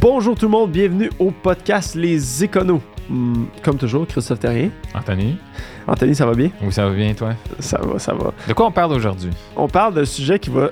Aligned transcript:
Bonjour 0.00 0.36
tout 0.36 0.46
le 0.46 0.50
monde, 0.52 0.70
bienvenue 0.70 1.10
au 1.18 1.30
podcast 1.30 1.94
Les 1.94 2.44
Éconos. 2.44 2.80
Hmm, 3.08 3.44
comme 3.62 3.76
toujours, 3.78 4.06
Christophe 4.06 4.38
Terrien. 4.40 4.70
Anthony, 4.94 5.36
Anthony, 5.86 6.14
ça 6.14 6.26
va 6.26 6.34
bien? 6.34 6.50
où 6.62 6.70
ça 6.70 6.86
va 6.88 6.94
bien, 6.94 7.14
toi? 7.14 7.32
Ça 7.58 7.80
va, 7.80 7.98
ça 7.98 8.12
va. 8.14 8.32
De 8.46 8.52
quoi 8.52 8.66
on 8.66 8.70
parle 8.70 8.92
aujourd'hui? 8.92 9.30
On 9.56 9.66
parle 9.66 9.94
d'un 9.94 10.04
sujet 10.04 10.38
qui 10.38 10.50
va 10.50 10.70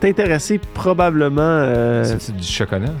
t'intéresser 0.00 0.58
probablement... 0.74 1.40
euh, 1.42 2.04
C'est 2.18 2.36
du 2.36 2.46
chocolat? 2.46 2.92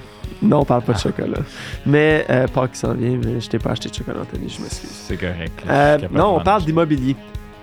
Non, 0.42 0.60
on 0.60 0.64
parle 0.64 0.82
pas 0.82 0.94
de 0.94 0.98
chocolat. 0.98 1.38
Mais, 1.84 2.24
euh, 2.30 2.48
pas 2.48 2.66
qui 2.68 2.78
s'en 2.78 2.94
vient, 2.94 3.18
mais 3.22 3.40
je 3.40 3.48
t'ai 3.48 3.58
pas 3.58 3.72
acheté 3.72 3.90
de 3.90 3.94
chocolat, 3.94 4.20
Anthony, 4.22 4.48
je 4.48 4.62
m'excuse. 4.62 4.88
C'est 4.90 5.16
correct. 5.18 5.62
Euh, 5.68 5.98
non, 6.10 6.36
on 6.38 6.40
parle 6.42 6.64
d'immobilier. 6.64 7.14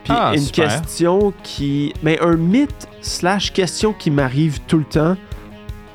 Puis 0.03 0.13
Ah, 0.15 0.31
une 0.35 0.41
super. 0.41 0.67
question 0.69 1.33
qui... 1.43 1.91
Mais 2.03 2.19
un 2.21 2.35
mythe 2.35 2.87
slash 3.01 3.51
question 3.51 3.93
qui 3.93 4.11
m'arrive 4.11 4.59
tout 4.67 4.77
le 4.77 4.83
temps. 4.85 5.17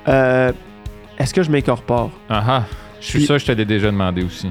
Euh, 0.09 0.50
Est-ce 1.23 1.32
que 1.32 1.43
je 1.43 1.50
m'incorpore? 1.50 2.11
Ah 2.29 2.45
ah, 2.48 2.64
je 3.00 3.07
suis 3.07 3.18
Puis- 3.18 3.27
sûr 3.27 3.36
que 3.36 3.41
je 3.43 3.46
te 3.46 3.52
l'ai 3.52 3.64
déjà 3.64 3.86
demandé 3.90 4.25
aussi. 4.25 4.50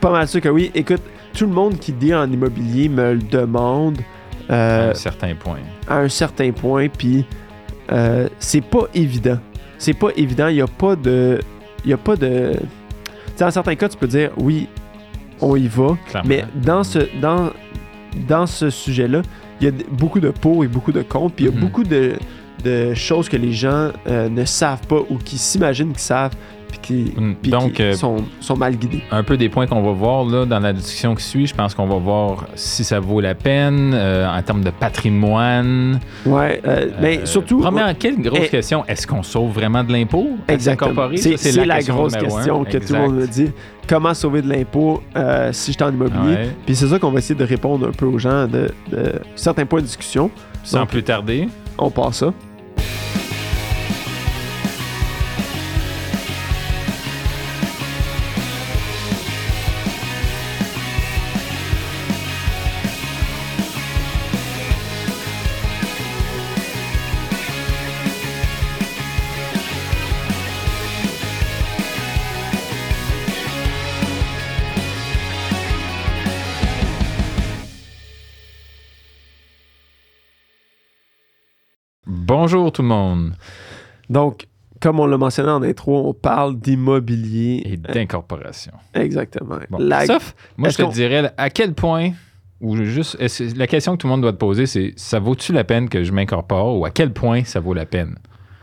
Pas 0.00 0.10
mal 0.10 0.28
sûr 0.28 0.40
que 0.40 0.48
oui. 0.48 0.70
Écoute, 0.74 1.02
tout 1.36 1.46
le 1.46 1.52
monde 1.52 1.78
qui 1.78 1.92
dit 1.92 2.14
en 2.14 2.30
immobilier 2.30 2.88
me 2.88 3.12
le 3.14 3.18
demande 3.18 3.98
À 4.48 4.52
euh, 4.54 4.90
un 4.92 4.94
certain 4.94 5.34
point. 5.34 5.58
à 5.88 5.98
un 5.98 6.08
certain 6.08 6.52
point, 6.52 6.88
puis 6.88 7.24
euh, 7.92 8.28
c'est 8.38 8.60
pas 8.64 8.84
évident. 8.94 9.38
C'est 9.78 9.94
pas 9.94 10.08
évident. 10.16 10.48
Il 10.48 10.56
y 10.56 10.60
a 10.62 10.66
pas 10.66 10.96
de. 10.96 11.40
Il 11.84 11.90
y 11.90 11.92
a 11.92 11.96
pas 11.98 12.16
de. 12.16 12.52
Tu 12.54 13.32
sais, 13.36 13.44
dans 13.44 13.50
certains 13.50 13.74
cas, 13.74 13.88
tu 13.88 13.96
peux 13.96 14.06
dire 14.06 14.30
oui, 14.36 14.68
on 15.40 15.56
y 15.56 15.66
va. 15.68 15.96
Clairement. 16.08 16.28
Mais 16.28 16.44
dans 16.54 16.82
ce, 16.84 17.00
dans, 17.20 17.50
dans 18.28 18.46
ce 18.46 18.70
sujet-là, 18.70 19.22
il 19.60 19.64
y 19.64 19.68
a 19.68 19.70
d- 19.72 19.86
beaucoup 19.90 20.20
de 20.20 20.30
pour 20.30 20.64
et 20.64 20.68
beaucoup 20.68 20.92
de 20.92 21.02
contre, 21.02 21.34
puis 21.34 21.44
il 21.46 21.48
y 21.50 21.52
a 21.52 21.54
Mhm. 21.54 21.60
beaucoup 21.60 21.82
de, 21.84 22.14
de 22.64 22.94
choses 22.94 23.28
que 23.28 23.36
les 23.36 23.52
gens 23.52 23.90
euh, 24.06 24.28
ne 24.28 24.44
savent 24.44 24.86
pas 24.86 25.00
ou 25.10 25.16
qui 25.18 25.38
s'imaginent 25.38 25.92
qu'ils 25.92 25.98
savent, 25.98 26.34
puis 26.68 26.78
qui, 26.80 27.12
Mm, 27.16 27.34
puis 27.40 27.50
donc, 27.50 27.72
qui 27.74 27.82
euh, 27.82 27.92
sont, 27.94 28.16
sont 28.40 28.56
mal 28.56 28.76
guidés. 28.76 29.02
Un 29.10 29.22
peu 29.22 29.36
des 29.36 29.48
points 29.48 29.66
qu'on 29.66 29.82
va 29.82 29.92
voir 29.92 30.24
là 30.24 30.44
dans 30.44 30.60
la 30.60 30.72
discussion 30.72 31.14
qui 31.14 31.24
suit. 31.24 31.46
Je 31.46 31.54
pense 31.54 31.74
qu'on 31.74 31.86
va 31.86 31.96
voir 31.96 32.46
si 32.54 32.84
ça 32.84 33.00
vaut 33.00 33.20
la 33.20 33.34
peine 33.34 33.92
euh, 33.94 34.28
en 34.28 34.42
termes 34.42 34.64
de 34.64 34.70
patrimoine. 34.70 36.00
Euh, 36.26 36.90
mais 37.00 37.24
surtout. 37.24 37.60
Première, 37.60 37.96
quelle 37.96 38.20
grosse 38.20 38.40
Eh, 38.44 38.48
question 38.48 38.84
est-ce 38.86 39.06
qu'on 39.06 39.22
sauve 39.22 39.52
vraiment 39.52 39.84
de 39.84 39.92
l'impôt 39.92 40.30
Exactement. 40.48 41.08
C'est 41.16 41.64
la, 41.64 41.80
grosse 41.80 42.16
question 42.16 42.64
que 42.64 42.78
tout 42.78 42.92
le 42.92 42.98
monde 42.98 43.16
me 43.16 43.26
dit. 43.26 43.50
Comment 43.88 44.14
sauver 44.14 44.42
de 44.42 44.48
l'impôt 44.48 45.00
euh, 45.14 45.52
si 45.52 45.70
je 45.70 45.76
suis 45.76 45.84
en 45.84 45.92
immobilier? 45.92 46.34
Ouais. 46.34 46.50
Puis 46.66 46.74
c'est 46.74 46.88
ça 46.88 46.98
qu'on 46.98 47.12
va 47.12 47.18
essayer 47.18 47.36
de 47.36 47.44
répondre 47.44 47.86
un 47.86 47.92
peu 47.92 48.06
aux 48.06 48.18
gens 48.18 48.48
de, 48.48 48.68
de 48.90 49.12
certains 49.36 49.64
points 49.64 49.80
de 49.80 49.86
discussion. 49.86 50.28
Sans 50.64 50.80
Donc, 50.80 50.88
plus 50.88 51.04
tarder, 51.04 51.48
On 51.78 51.88
passe 51.90 52.16
ça. 52.16 52.32
Bonjour 82.06 82.72
tout 82.72 82.82
le 82.82 82.88
monde 82.88 83.34
Donc, 84.08 84.46
comme 84.80 85.00
on 85.00 85.06
l'a 85.06 85.16
mentionné 85.18 85.50
en 85.50 85.62
intro, 85.62 86.08
on 86.08 86.14
parle 86.14 86.58
d'immobilier. 86.58 87.62
et 87.64 87.76
d'incorporation. 87.76 88.72
Exactement. 88.94 89.56
Bon. 89.70 89.78
La- 89.78 90.06
Sauf, 90.06 90.34
moi, 90.56 90.68
je 90.68 90.76
te 90.76 90.92
dirais 90.92 91.32
à 91.36 91.50
quel 91.50 91.72
point, 91.74 92.10
ou 92.60 92.76
juste, 92.76 93.16
la 93.56 93.66
question 93.66 93.92
que 93.92 93.98
tout 93.98 94.06
le 94.06 94.12
monde 94.12 94.20
doit 94.22 94.32
te 94.32 94.38
poser, 94.38 94.66
c'est 94.66 94.92
ça 94.96 95.18
vaut-tu 95.18 95.52
la 95.52 95.64
peine 95.64 95.88
que 95.88 96.04
je 96.04 96.12
m'incorpore 96.12 96.78
ou 96.78 96.84
à 96.84 96.90
quel 96.90 97.12
point 97.12 97.44
ça 97.44 97.60
vaut 97.60 97.74
la 97.74 97.86
peine? 97.86 98.16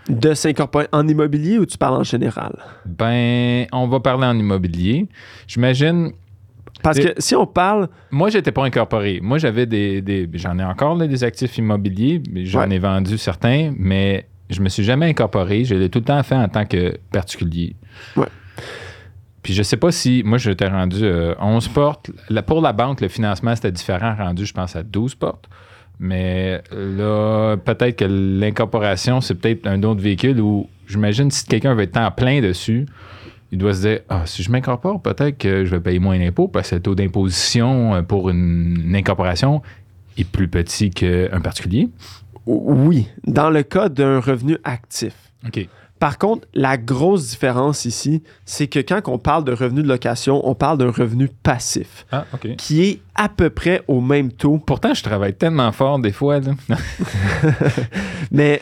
de 0.10 0.34
s'incorporer 0.34 0.88
en 0.92 1.08
immobilier 1.08 1.58
ou 1.60 1.66
tu 1.66 1.78
parles 1.78 1.96
en 1.96 2.04
général? 2.04 2.54
Ben, 2.86 3.66
on 3.72 3.88
va 3.88 4.02
parler 4.02 4.26
en 4.28 4.38
immobilier. 4.38 5.08
J'imagine, 5.48 6.12
Parce 6.82 7.00
que 7.00 7.14
si 7.18 7.36
on 7.36 7.46
parle, 7.46 7.88
moi, 8.12 8.30
j'étais 8.30 8.52
pas 8.52 8.64
incorporé. 8.66 9.20
Moi, 9.22 9.38
j'avais 9.38 9.66
des, 9.66 10.02
des- 10.02 10.30
j'en 10.34 10.58
ai 10.60 10.64
encore 10.64 10.96
là, 10.96 11.08
des 11.08 11.24
actifs 11.24 11.58
immobiliers, 11.58 12.22
j'en 12.44 12.68
Ouais. 12.68 12.76
ai 12.76 12.80
vendu 12.80 13.18
certains, 13.18 13.74
mais 13.78 14.28
je 14.50 14.60
me 14.62 14.68
suis 14.70 14.84
jamais 14.84 15.06
incorporé. 15.08 15.64
Je 15.64 15.76
l'ai 15.76 15.90
tout 15.90 16.00
le 16.00 16.06
temps 16.06 16.22
fait 16.24 16.36
en 16.36 16.50
tant 16.50 16.66
que 16.66 16.98
particulier. 17.12 17.76
Ouais. 18.18 18.26
Puis 19.42 19.54
je 19.54 19.64
sais 19.64 19.78
pas 19.78 19.92
si, 19.92 20.24
moi, 20.26 20.38
je 20.38 20.52
t'ai 20.52 20.68
rendu 20.68 21.04
euh, 21.04 21.36
11 21.40 21.68
portes. 21.70 22.12
Pour 22.48 22.62
la 22.62 22.74
banque, 22.74 23.02
le 23.02 23.08
financement, 23.10 23.56
c'était 23.56 23.72
différent, 23.72 24.16
rendu, 24.18 24.46
je 24.46 24.54
pense, 24.54 24.76
à 24.76 24.84
12 24.84 25.16
portes. 25.16 25.48
Mais 26.00 26.62
là, 26.72 27.56
peut-être 27.58 27.98
que 27.98 28.06
l'incorporation, 28.06 29.22
c'est 29.22 29.36
peut-être 29.36 29.68
un 29.68 29.82
autre 29.84 30.02
véhicule 30.02 30.40
où, 30.42 30.70
j'imagine, 30.88 31.30
si 31.30 31.46
quelqu'un 31.46 31.74
veut 31.76 31.84
être 31.84 31.92
temps 31.94 32.10
plein 32.12 32.42
dessus, 32.42 32.86
il 33.54 33.60
doit 33.60 33.74
se 33.76 33.82
dire 33.88 34.00
Ah, 34.10 34.24
si 34.26 34.42
je 34.44 34.52
m'incorpore, 34.52 35.02
peut-être 35.02 35.38
que 35.38 35.64
je 35.64 35.70
vais 35.72 35.80
payer 35.80 36.00
moins 36.00 36.18
d'impôts 36.18 36.48
parce 36.48 36.72
que 36.72 36.76
le 36.76 36.82
taux 36.82 36.96
d'imposition 36.96 37.94
euh, 37.96 38.02
pour 38.02 38.30
une, 38.30 38.82
une 38.86 38.96
incorporation 38.96 39.62
est 40.18 40.24
plus 40.24 40.48
petit 40.48 40.90
qu'un 40.90 41.40
particulier. 41.42 41.90
oui, 42.48 43.08
dans 43.26 43.50
le 43.50 43.64
cas 43.64 43.90
d'un 43.90 44.20
revenu 44.20 44.58
actif. 44.64 45.14
OK. 45.48 45.68
Par 46.00 46.18
contre, 46.18 46.48
la 46.54 46.78
grosse 46.78 47.30
différence 47.30 47.86
ici, 47.86 48.24
c'est 48.44 48.68
que 48.68 48.80
quand 48.80 49.02
on 49.08 49.18
parle 49.18 49.46
de 49.46 49.54
revenu 49.54 49.84
de 49.84 49.88
location, 49.88 50.42
on 50.46 50.54
parle 50.54 50.78
d'un 50.78 50.92
revenu 50.92 51.30
passif, 51.44 52.06
Ah, 52.12 52.26
qui 52.58 52.84
est 52.84 53.02
à 53.16 53.30
peu 53.30 53.50
près 53.50 53.84
au 53.88 54.02
même 54.02 54.32
taux. 54.32 54.58
Pourtant, 54.58 54.94
je 54.94 55.02
travaille 55.04 55.34
tellement 55.34 55.72
fort 55.72 56.00
des 56.00 56.12
fois. 56.12 56.40
là. 56.42 56.52
Mais 58.32 58.62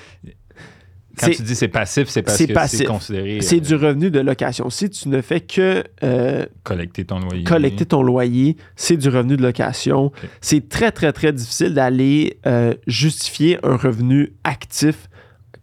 Quand 1.17 1.29
tu 1.29 1.41
dis 1.41 1.55
c'est 1.55 1.67
passif, 1.67 2.07
c'est 2.09 2.21
parce 2.21 2.37
que 2.37 2.67
c'est 2.67 2.85
considéré 2.85 3.41
c'est 3.41 3.57
euh, 3.57 3.59
du 3.59 3.75
revenu 3.75 4.11
de 4.11 4.19
location. 4.19 4.69
Si 4.69 4.89
tu 4.89 5.09
ne 5.09 5.21
fais 5.21 5.41
que 5.41 5.83
euh, 6.03 6.45
collecter 6.63 7.05
ton 7.05 7.19
loyer. 7.19 7.43
collecter 7.43 7.85
ton 7.85 8.03
loyer, 8.03 8.57
c'est 8.75 8.97
du 8.97 9.09
revenu 9.09 9.37
de 9.37 9.41
location. 9.41 10.11
C'est 10.39 10.69
très, 10.69 10.91
très, 10.91 11.11
très 11.11 11.33
difficile 11.33 11.73
d'aller 11.73 12.39
euh, 12.45 12.73
justifier 12.87 13.59
un 13.63 13.75
revenu 13.75 14.33
actif 14.43 15.09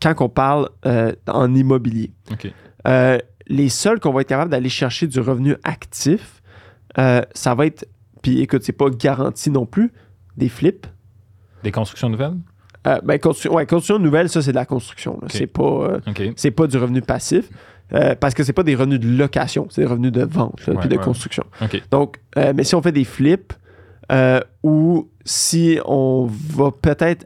quand 0.01 0.15
on 0.21 0.29
parle 0.29 0.69
en 1.27 1.55
immobilier. 1.55 2.13
Les 3.51 3.71
seuls 3.71 3.99
qu'on 3.99 4.13
va 4.13 4.21
être 4.21 4.29
capable 4.29 4.51
d'aller 4.51 4.69
chercher 4.69 5.07
du 5.07 5.21
revenu 5.21 5.57
actif, 5.65 6.43
ça 6.97 7.55
va 7.55 7.67
être, 7.67 7.89
puis 8.23 8.41
écoute, 8.41 8.63
c'est 8.63 8.73
pas 8.73 8.91
garanti 8.91 9.51
non 9.51 9.67
plus, 9.67 9.93
des 10.37 10.49
flips. 10.49 10.87
Des 11.65 11.73
constructions 11.73 12.09
nouvelles? 12.09 12.37
Euh, 12.87 13.01
ben, 13.05 13.17
constru- 13.19 13.49
ouais, 13.51 13.67
construction 13.67 13.99
nouvelle, 13.99 14.29
ça, 14.29 14.41
c'est 14.41 14.53
de 14.53 14.57
la 14.57 14.65
construction. 14.67 15.21
C'est 15.29 15.47
pas, 15.47 15.63
euh, 15.63 16.01
c'est 16.37 16.51
pas 16.53 16.67
du 16.67 16.77
revenu 16.79 17.03
passif. 17.03 17.49
euh, 17.95 18.15
parce 18.15 18.35
que 18.35 18.45
c'est 18.45 18.53
pas 18.53 18.63
des 18.63 18.75
revenus 18.75 19.01
de 19.01 19.09
location, 19.09 19.67
c'est 19.71 19.81
des 19.83 19.87
revenus 19.87 20.13
de 20.13 20.23
vente 20.23 20.67
là, 20.67 20.75
Ouais, 20.75 20.81
puis 20.81 20.89
de 20.91 20.97
ouais. 20.97 21.03
construction. 21.03 21.45
Donc, 21.91 22.19
mais 22.37 22.63
si 22.65 22.75
on 22.75 22.83
fait 22.83 22.93
des 22.93 23.05
flips, 23.05 23.53
ou 24.63 25.11
si 25.25 25.79
on 25.85 26.27
va 26.31 26.71
peut-être. 26.71 27.25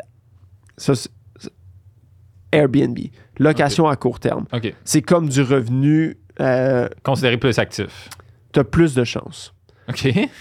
Airbnb, 2.53 2.99
location 3.39 3.89
à 3.89 3.97
court 3.97 4.21
terme. 4.21 4.45
C'est 4.85 5.03
comme 5.03 5.29
du 5.29 5.41
revenu, 5.43 6.17
Considéré 7.03 7.39
plus 7.39 7.59
actif. 7.59 8.09
tu 8.53 8.61
as 8.61 8.65
plus 8.65 8.95
de 8.95 9.05
chances. 9.05 9.55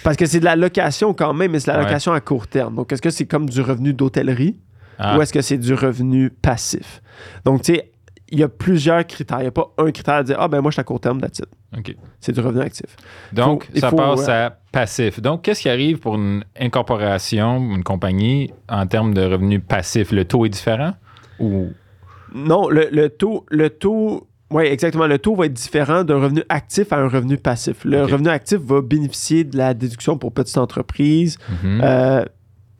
Parce 0.03 0.17
que 0.17 0.25
c'est 0.25 0.39
de 0.39 0.45
la 0.45 0.55
location 0.55 1.13
quand 1.13 1.33
même, 1.33 1.51
mais 1.51 1.59
c'est 1.59 1.71
de 1.71 1.77
la 1.77 1.83
location 1.83 2.11
à 2.13 2.21
court 2.21 2.47
terme. 2.47 2.75
Donc, 2.75 2.91
est-ce 2.91 3.01
que 3.01 3.09
c'est 3.09 3.25
comme 3.25 3.49
du 3.49 3.61
revenu 3.61 3.93
d'hôtellerie? 3.93 4.57
Ah, 5.03 5.17
ou 5.17 5.21
est-ce 5.21 5.33
que 5.33 5.41
c'est 5.41 5.57
du 5.57 5.73
revenu 5.73 6.29
passif? 6.29 7.01
Donc, 7.43 7.63
tu 7.63 7.73
sais, 7.73 7.91
il 8.29 8.39
y 8.39 8.43
a 8.43 8.47
plusieurs 8.47 9.05
critères. 9.05 9.39
Il 9.39 9.43
n'y 9.43 9.47
a 9.47 9.51
pas 9.51 9.73
un 9.77 9.91
critère 9.91 10.13
à 10.15 10.23
dire 10.23 10.37
Ah, 10.39 10.47
ben 10.47 10.61
moi, 10.61 10.71
je 10.71 10.75
suis 10.75 10.81
à 10.81 10.83
court 10.85 10.99
terme, 10.99 11.19
that's 11.19 11.39
it. 11.39 11.47
OK. 11.77 11.95
C'est 12.19 12.31
du 12.31 12.39
revenu 12.39 12.61
actif. 12.61 12.95
Donc, 13.33 13.65
Faut- 13.73 13.79
ça 13.79 13.89
faut, 13.89 13.95
passe 13.97 14.29
euh, 14.29 14.47
à 14.47 14.57
passif. 14.71 15.19
Donc, 15.21 15.41
qu'est-ce 15.41 15.61
qui 15.61 15.69
arrive 15.69 15.97
pour 15.99 16.15
une 16.15 16.43
incorporation, 16.57 17.57
une 17.75 17.83
compagnie, 17.83 18.51
en 18.69 18.85
termes 18.87 19.13
de 19.13 19.21
revenus 19.23 19.61
passifs? 19.67 20.11
Le 20.11 20.23
taux 20.25 20.45
est 20.45 20.49
différent? 20.49 20.93
Ou... 21.39 21.69
Non, 22.33 22.69
le, 22.69 22.87
le 22.91 23.09
taux, 23.09 23.45
le 23.49 23.69
taux, 23.69 24.27
oui, 24.51 24.63
exactement. 24.63 25.07
Le 25.07 25.17
taux 25.19 25.35
va 25.35 25.45
être 25.47 25.53
différent 25.53 26.03
d'un 26.03 26.19
revenu 26.21 26.43
actif 26.49 26.93
à 26.93 26.97
un 26.97 27.07
revenu 27.09 27.37
passif. 27.37 27.83
Le 27.83 28.03
revenu 28.03 28.29
actif 28.29 28.59
va 28.59 28.81
bénéficier 28.81 29.43
de 29.43 29.57
la 29.57 29.73
déduction 29.73 30.17
pour 30.17 30.31
petites 30.33 30.57
entreprises. 30.57 31.37
Mhm. 31.63 31.81
euh, 31.83 32.23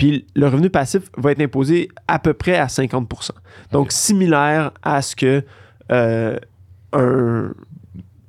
puis 0.01 0.25
le 0.36 0.48
revenu 0.48 0.69
passif 0.71 1.03
va 1.15 1.31
être 1.31 1.42
imposé 1.42 1.89
à 2.07 2.18
peu 2.18 2.33
près 2.33 2.57
à 2.57 2.65
50% 2.65 3.30
Donc, 3.71 3.92
similaire 3.92 4.71
à 4.81 5.03
ce 5.03 5.15
que 5.15 5.44
euh, 5.92 6.38
un, 6.92 7.51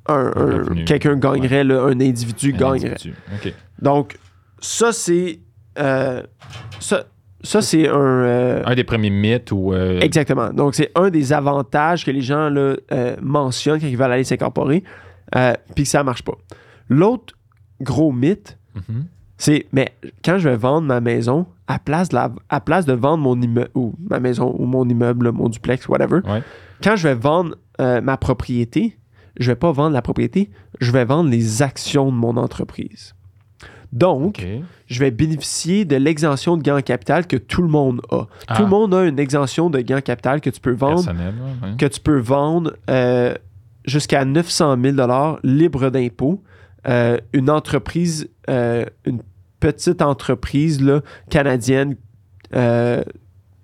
un- 0.07 0.15
un- 0.37 0.59
revenu. 0.59 0.85
quelqu'un 0.85 1.17
gagnerait, 1.17 1.65
là, 1.65 1.83
un 1.85 1.99
individu 2.01 2.53
gagnerait. 2.53 2.91
individu. 2.93 3.15
Donc, 3.81 4.19
ça, 4.61 4.93
c'est. 4.93 5.41
euh, 5.79 6.23
ça, 6.79 7.05
ça, 7.43 7.63
c'est 7.63 7.89
un. 7.89 7.95
euh, 7.95 8.63
Un 8.67 8.75
des 8.75 8.85
premiers 8.85 9.11
mythes 9.11 9.51
ou. 9.51 9.73
euh, 9.73 9.99
Exactement. 10.01 10.51
Donc, 10.51 10.75
c'est 10.75 10.91
un 10.95 11.09
des 11.11 11.33
avantages 11.33 12.05
que 12.05 12.11
les 12.11 12.21
gens 12.21 12.51
là, 12.51 12.75
euh, 12.93 13.17
mentionnent 13.23 13.81
quand 13.81 13.87
ils 13.87 13.97
veulent 13.97 14.13
aller 14.13 14.25
s'incorporer, 14.25 14.85
puis 15.75 15.85
que 15.85 15.89
ça 15.91 16.05
marche 16.05 16.23
pas. 16.23 16.35
L'autre 16.89 17.35
gros 17.81 18.13
mythe, 18.13 18.59
mhm. 18.75 19.07
c'est 19.39 19.67
mais 19.73 19.95
quand 20.25 20.39
je 20.39 20.49
vais 20.49 20.57
vendre 20.57 20.87
ma 20.87 21.01
maison, 21.01 21.47
à 21.75 21.79
place 21.79 22.09
de, 22.11 22.15
la- 22.17 22.33
à 22.49 22.61
place 22.61 22.87
de 22.87 22.93
vendre 22.93 23.23
mon 23.23 23.41
immeuble, 23.41 23.71
ou 23.75 23.95
ma 24.11 24.21
maison, 24.21 24.55
ou 24.59 24.67
mon 24.67 24.89
immeuble, 24.89 25.31
mon 25.33 25.49
duplex, 25.49 25.89
whatever, 25.89 26.21
Ouais. 26.25 26.43
quand 26.83 26.97
je 26.97 27.09
vais 27.09 27.15
vendre 27.15 27.57
euh, 27.81 28.01
ma 28.01 28.17
propriété, 28.17 28.99
je 29.39 29.51
vais 29.51 29.57
pas 29.57 29.73
vendre 29.73 29.95
la 29.95 30.03
propriété, 30.03 30.51
je 30.81 30.91
vais 30.93 31.05
vendre 31.05 31.31
les 31.31 31.63
actions 31.63 32.07
de 32.13 32.17
mon 32.17 32.37
entreprise. 32.37 33.15
Donc, 33.93 34.43
je 34.87 34.99
vais 35.01 35.11
bénéficier 35.11 35.85
de 35.85 35.97
l'exemption 35.97 36.57
de 36.57 36.63
gain 36.63 36.79
en 36.79 36.83
capital 36.83 37.27
que 37.27 37.37
tout 37.37 37.61
le 37.61 37.69
monde 37.69 38.01
a. 38.11 38.27
Ah. 38.49 38.57
Tout 38.57 38.63
le 38.63 38.69
monde 38.69 38.95
a 38.95 39.05
une 39.05 39.19
exemption 39.19 39.69
de 39.69 39.81
gain 39.81 39.99
en 39.99 40.01
capital 40.01 40.41
que 40.41 40.49
tu 40.51 40.61
peux 40.61 40.73
vendre, 40.73 41.07
ouais. 41.07 41.77
que 41.77 41.85
tu 41.87 42.01
peux 42.01 42.19
vendre 42.19 42.75
euh, 42.89 43.35
jusqu'à 43.85 44.25
900 44.25 44.77
000 44.83 45.37
libre 45.43 45.91
d'impôt. 45.91 46.43
Euh, 46.89 47.19
une 47.35 47.49
entreprise, 47.51 48.29
euh, 48.51 48.87
une 49.05 49.23
petite 49.63 50.03
entreprise 50.03 50.83
là, 50.83 51.03
canadienne, 51.31 51.95
euh, 52.55 53.01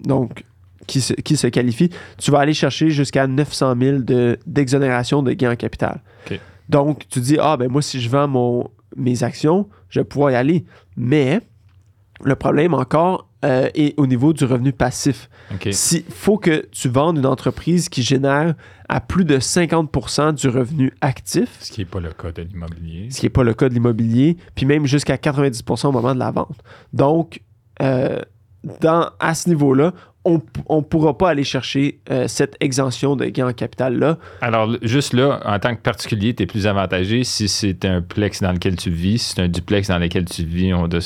donc 0.01 0.45
qui 0.87 1.01
se, 1.01 1.13
qui 1.13 1.37
se 1.37 1.49
qualifie, 1.49 1.91
tu 2.17 2.31
vas 2.31 2.39
aller 2.39 2.55
chercher 2.55 2.89
jusqu'à 2.91 3.27
900 3.27 3.75
000 3.79 3.99
de- 3.99 4.39
d'exonération 4.47 5.23
de, 5.23 5.33
gain 5.33 5.53
en 5.53 5.57
capital. 5.57 6.01
Donc, 6.69 7.09
tu 7.09 7.21
dis, 7.21 7.37
ah, 7.41 7.57
ben 7.57 7.69
moi, 7.71 7.83
si 7.83 8.01
je 8.01 8.09
vends 8.09 8.29
mon, 8.29 8.71
mes 8.97 9.23
actions, 9.25 9.69
je 9.89 10.01
vais 10.01 10.05
pouvoir 10.05 10.31
y 10.31 10.35
aller. 10.35 10.65
Mais 10.97 11.41
le 12.23 12.37
problème 12.37 12.75
encore 12.75 13.28
euh, 13.45 13.69
est 13.75 13.95
au 13.99 14.07
niveau 14.07 14.33
du 14.33 14.45
revenu 14.45 14.73
passif. 14.73 15.29
Il 15.65 16.03
faut 16.11 16.39
que 16.39 16.67
tu 16.73 16.89
vendes 16.89 17.19
une 17.19 17.27
entreprise 17.27 17.89
qui 17.89 18.03
génère 18.03 18.55
à 18.89 19.01
plus 19.01 19.25
de 19.25 19.39
50 19.39 20.35
du 20.35 20.49
revenu 20.49 20.93
actif, 21.01 21.57
Ce 21.61 21.71
qui 21.71 21.81
n'est 21.81 21.85
pas 21.85 22.01
le 22.01 22.11
cas 22.13 22.33
de 22.33 22.43
l'immobilier. 22.43 23.09
ce 23.11 23.21
qui 23.21 23.27
n'est 23.27 23.31
pas 23.31 23.45
le 23.45 23.55
cas 23.55 23.69
de 23.69 23.75
l'immobilier, 23.75 24.37
puis 24.55 24.67
même 24.67 24.87
jusqu'à 24.87 25.19
90 25.19 25.63
au 25.85 25.93
moment 25.93 26.15
de 26.15 26.19
la 26.19 26.31
vente. 26.31 26.59
Donc, 26.93 27.41
euh, 27.81 28.19
dans, 28.81 29.11
à 29.21 29.35
ce 29.35 29.49
niveau-là, 29.49 29.93
on 30.25 30.43
ne 30.77 30.83
pourra 30.83 31.17
pas 31.17 31.31
aller 31.31 31.45
chercher 31.45 32.01
euh, 32.11 32.29
cette 32.29 32.57
exemption 32.61 33.17
de 33.17 33.27
gain 33.27 33.49
en 33.49 33.53
capital-là. 33.53 34.19
Alors, 34.41 34.77
juste 34.83 35.15
là, 35.15 35.41
en 35.45 35.59
tant 35.59 35.75
que 35.75 35.81
particulier, 35.81 36.35
tu 36.35 36.43
es 36.43 36.47
plus 36.47 36.67
avantagé 36.67 37.25
si 37.25 37.49
c'est 37.49 37.85
un 37.85 38.03
plex 38.03 38.43
dans 38.43 38.53
lequel 38.53 38.77
tu 38.77 38.91
vis, 38.91 39.19
si 39.19 39.35
c'est 39.35 39.43
un 39.43 39.49
duplex 39.49 39.89
dans 39.89 39.99
lequel 39.99 40.25
tu 40.27 40.45
vis. 40.45 40.75
On 40.75 40.89
doit 40.89 41.01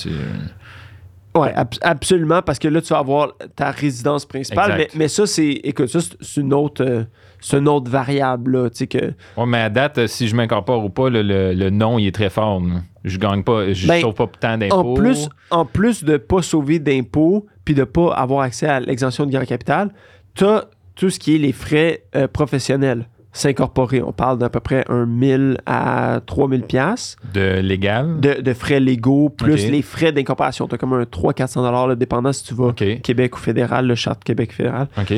Oui, 1.34 1.48
absolument, 1.80 2.42
parce 2.42 2.58
que 2.58 2.68
là, 2.68 2.82
tu 2.82 2.92
vas 2.92 2.98
avoir 2.98 3.32
ta 3.56 3.70
résidence 3.70 4.26
principale. 4.26 4.74
Mais, 4.76 4.88
mais 4.94 5.08
ça, 5.08 5.26
c'est. 5.26 5.48
Écoute, 5.64 5.86
ça, 5.88 6.00
c'est- 6.20 6.40
une 6.40 6.52
autre. 6.52 6.84
euh, 6.84 7.04
c'est 7.40 7.58
une 7.58 7.68
autre 7.68 7.90
variable, 7.90 8.52
là, 8.52 8.70
tu 8.70 8.76
sais, 8.76 8.86
que... 8.86 9.14
Ouais, 9.36 9.46
mais 9.48 9.58
à 9.62 9.68
date, 9.68 9.98
euh, 9.98 10.06
si 10.06 10.28
je 10.28 10.36
m'incorpore 10.36 10.84
ou 10.84 10.90
pas, 10.90 11.10
le, 11.10 11.22
le, 11.22 11.54
le 11.54 11.70
nom, 11.70 11.98
il 11.98 12.06
est 12.06 12.14
très 12.14 12.30
fort. 12.30 12.60
là. 12.60 12.82
Je 13.02 13.18
gagne 13.18 13.42
pas, 13.42 13.72
je 13.72 13.88
Ben, 13.88 14.00
sauve 14.00 14.14
pas 14.14 14.28
tant 14.38 14.56
d'impôts. 14.58 14.76
En 14.76 14.94
plus, 14.94 15.28
en 15.50 15.64
plus 15.64 16.04
de 16.04 16.12
ne 16.12 16.16
pas 16.18 16.40
sauver 16.42 16.78
d'impôts 16.78 17.46
puis 17.64 17.74
de 17.74 17.80
ne 17.80 17.84
pas 17.84 18.12
avoir 18.14 18.42
accès 18.42 18.68
à 18.68 18.78
l'exemption 18.78 19.26
de 19.26 19.32
gain 19.32 19.42
en 19.42 19.44
capital, 19.44 19.90
tu 20.36 20.44
as 20.44 20.66
tout 20.94 21.10
ce 21.10 21.18
qui 21.18 21.34
est 21.34 21.38
les 21.38 21.50
frais 21.52 22.04
euh, 22.14 22.28
professionnels. 22.28 23.08
S'incorporer, 23.34 24.02
on 24.02 24.12
parle 24.12 24.38
d'à 24.38 24.50
peu 24.50 24.60
près 24.60 24.84
un 24.88 25.06
1000 25.06 25.58
à 25.64 26.20
3000 26.26 26.62
pièces 26.64 27.16
de 27.32 27.60
légal? 27.60 28.20
de, 28.20 28.40
de 28.42 28.52
frais 28.52 28.78
légaux 28.78 29.30
plus 29.30 29.70
les 29.70 29.80
frais 29.80 30.12
d'incorporation. 30.12 30.68
Tu 30.68 30.74
as 30.74 30.78
comme 30.78 30.92
un 30.92 31.04
300-400 31.04 31.54
dollars, 31.62 31.96
dépendant 31.96 32.32
si 32.32 32.44
tu 32.44 32.54
vas. 32.54 32.72
Québec 32.72 33.36
ou 33.36 33.38
fédéral, 33.40 33.86
le 33.86 33.94
charte 33.94 34.22
Québec 34.22 34.52
fédéral, 34.52 34.88
OK. 34.98 35.14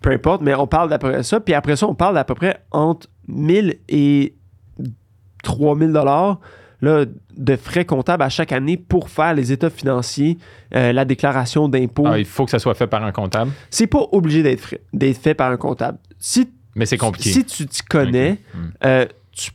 peu 0.00 0.10
importe, 0.10 0.42
mais 0.42 0.54
on 0.54 0.68
parle 0.68 0.88
d'à 0.88 0.98
peu 0.98 1.10
près 1.10 1.22
ça. 1.24 1.40
Puis 1.40 1.52
après 1.54 1.74
ça, 1.74 1.88
on 1.88 1.94
parle 1.94 2.14
d'à 2.14 2.24
peu 2.24 2.34
près 2.34 2.60
entre 2.70 3.08
1000 3.26 3.78
et 3.88 4.34
3000 5.42 5.92
dollars 5.92 6.38
là, 6.80 7.04
de 7.36 7.56
frais 7.56 7.84
comptables 7.84 8.22
à 8.22 8.28
chaque 8.28 8.52
année 8.52 8.76
pour 8.76 9.10
faire 9.10 9.34
les 9.34 9.52
états 9.52 9.70
financiers, 9.70 10.38
euh, 10.74 10.92
la 10.92 11.04
déclaration 11.04 11.68
d'impôt. 11.68 12.04
Ah, 12.06 12.18
il 12.18 12.24
faut 12.24 12.44
que 12.44 12.50
ça 12.50 12.58
soit 12.58 12.74
fait 12.74 12.86
par 12.86 13.02
un 13.04 13.12
comptable, 13.12 13.50
C'est 13.70 13.86
pas 13.86 14.06
obligé 14.12 14.42
d'être 14.42 14.60
fait, 14.60 14.80
d'être 14.92 15.18
fait 15.18 15.34
par 15.34 15.50
un 15.50 15.56
comptable. 15.56 15.98
Si, 16.18 16.48
mais 16.78 16.86
c'est 16.86 16.96
compliqué. 16.96 17.30
si 17.30 17.44
tu 17.44 17.66
t'y 17.66 17.82
connais. 17.82 18.38
Hmm. 18.54 18.58
euh, 18.84 19.06
tu, 19.32 19.50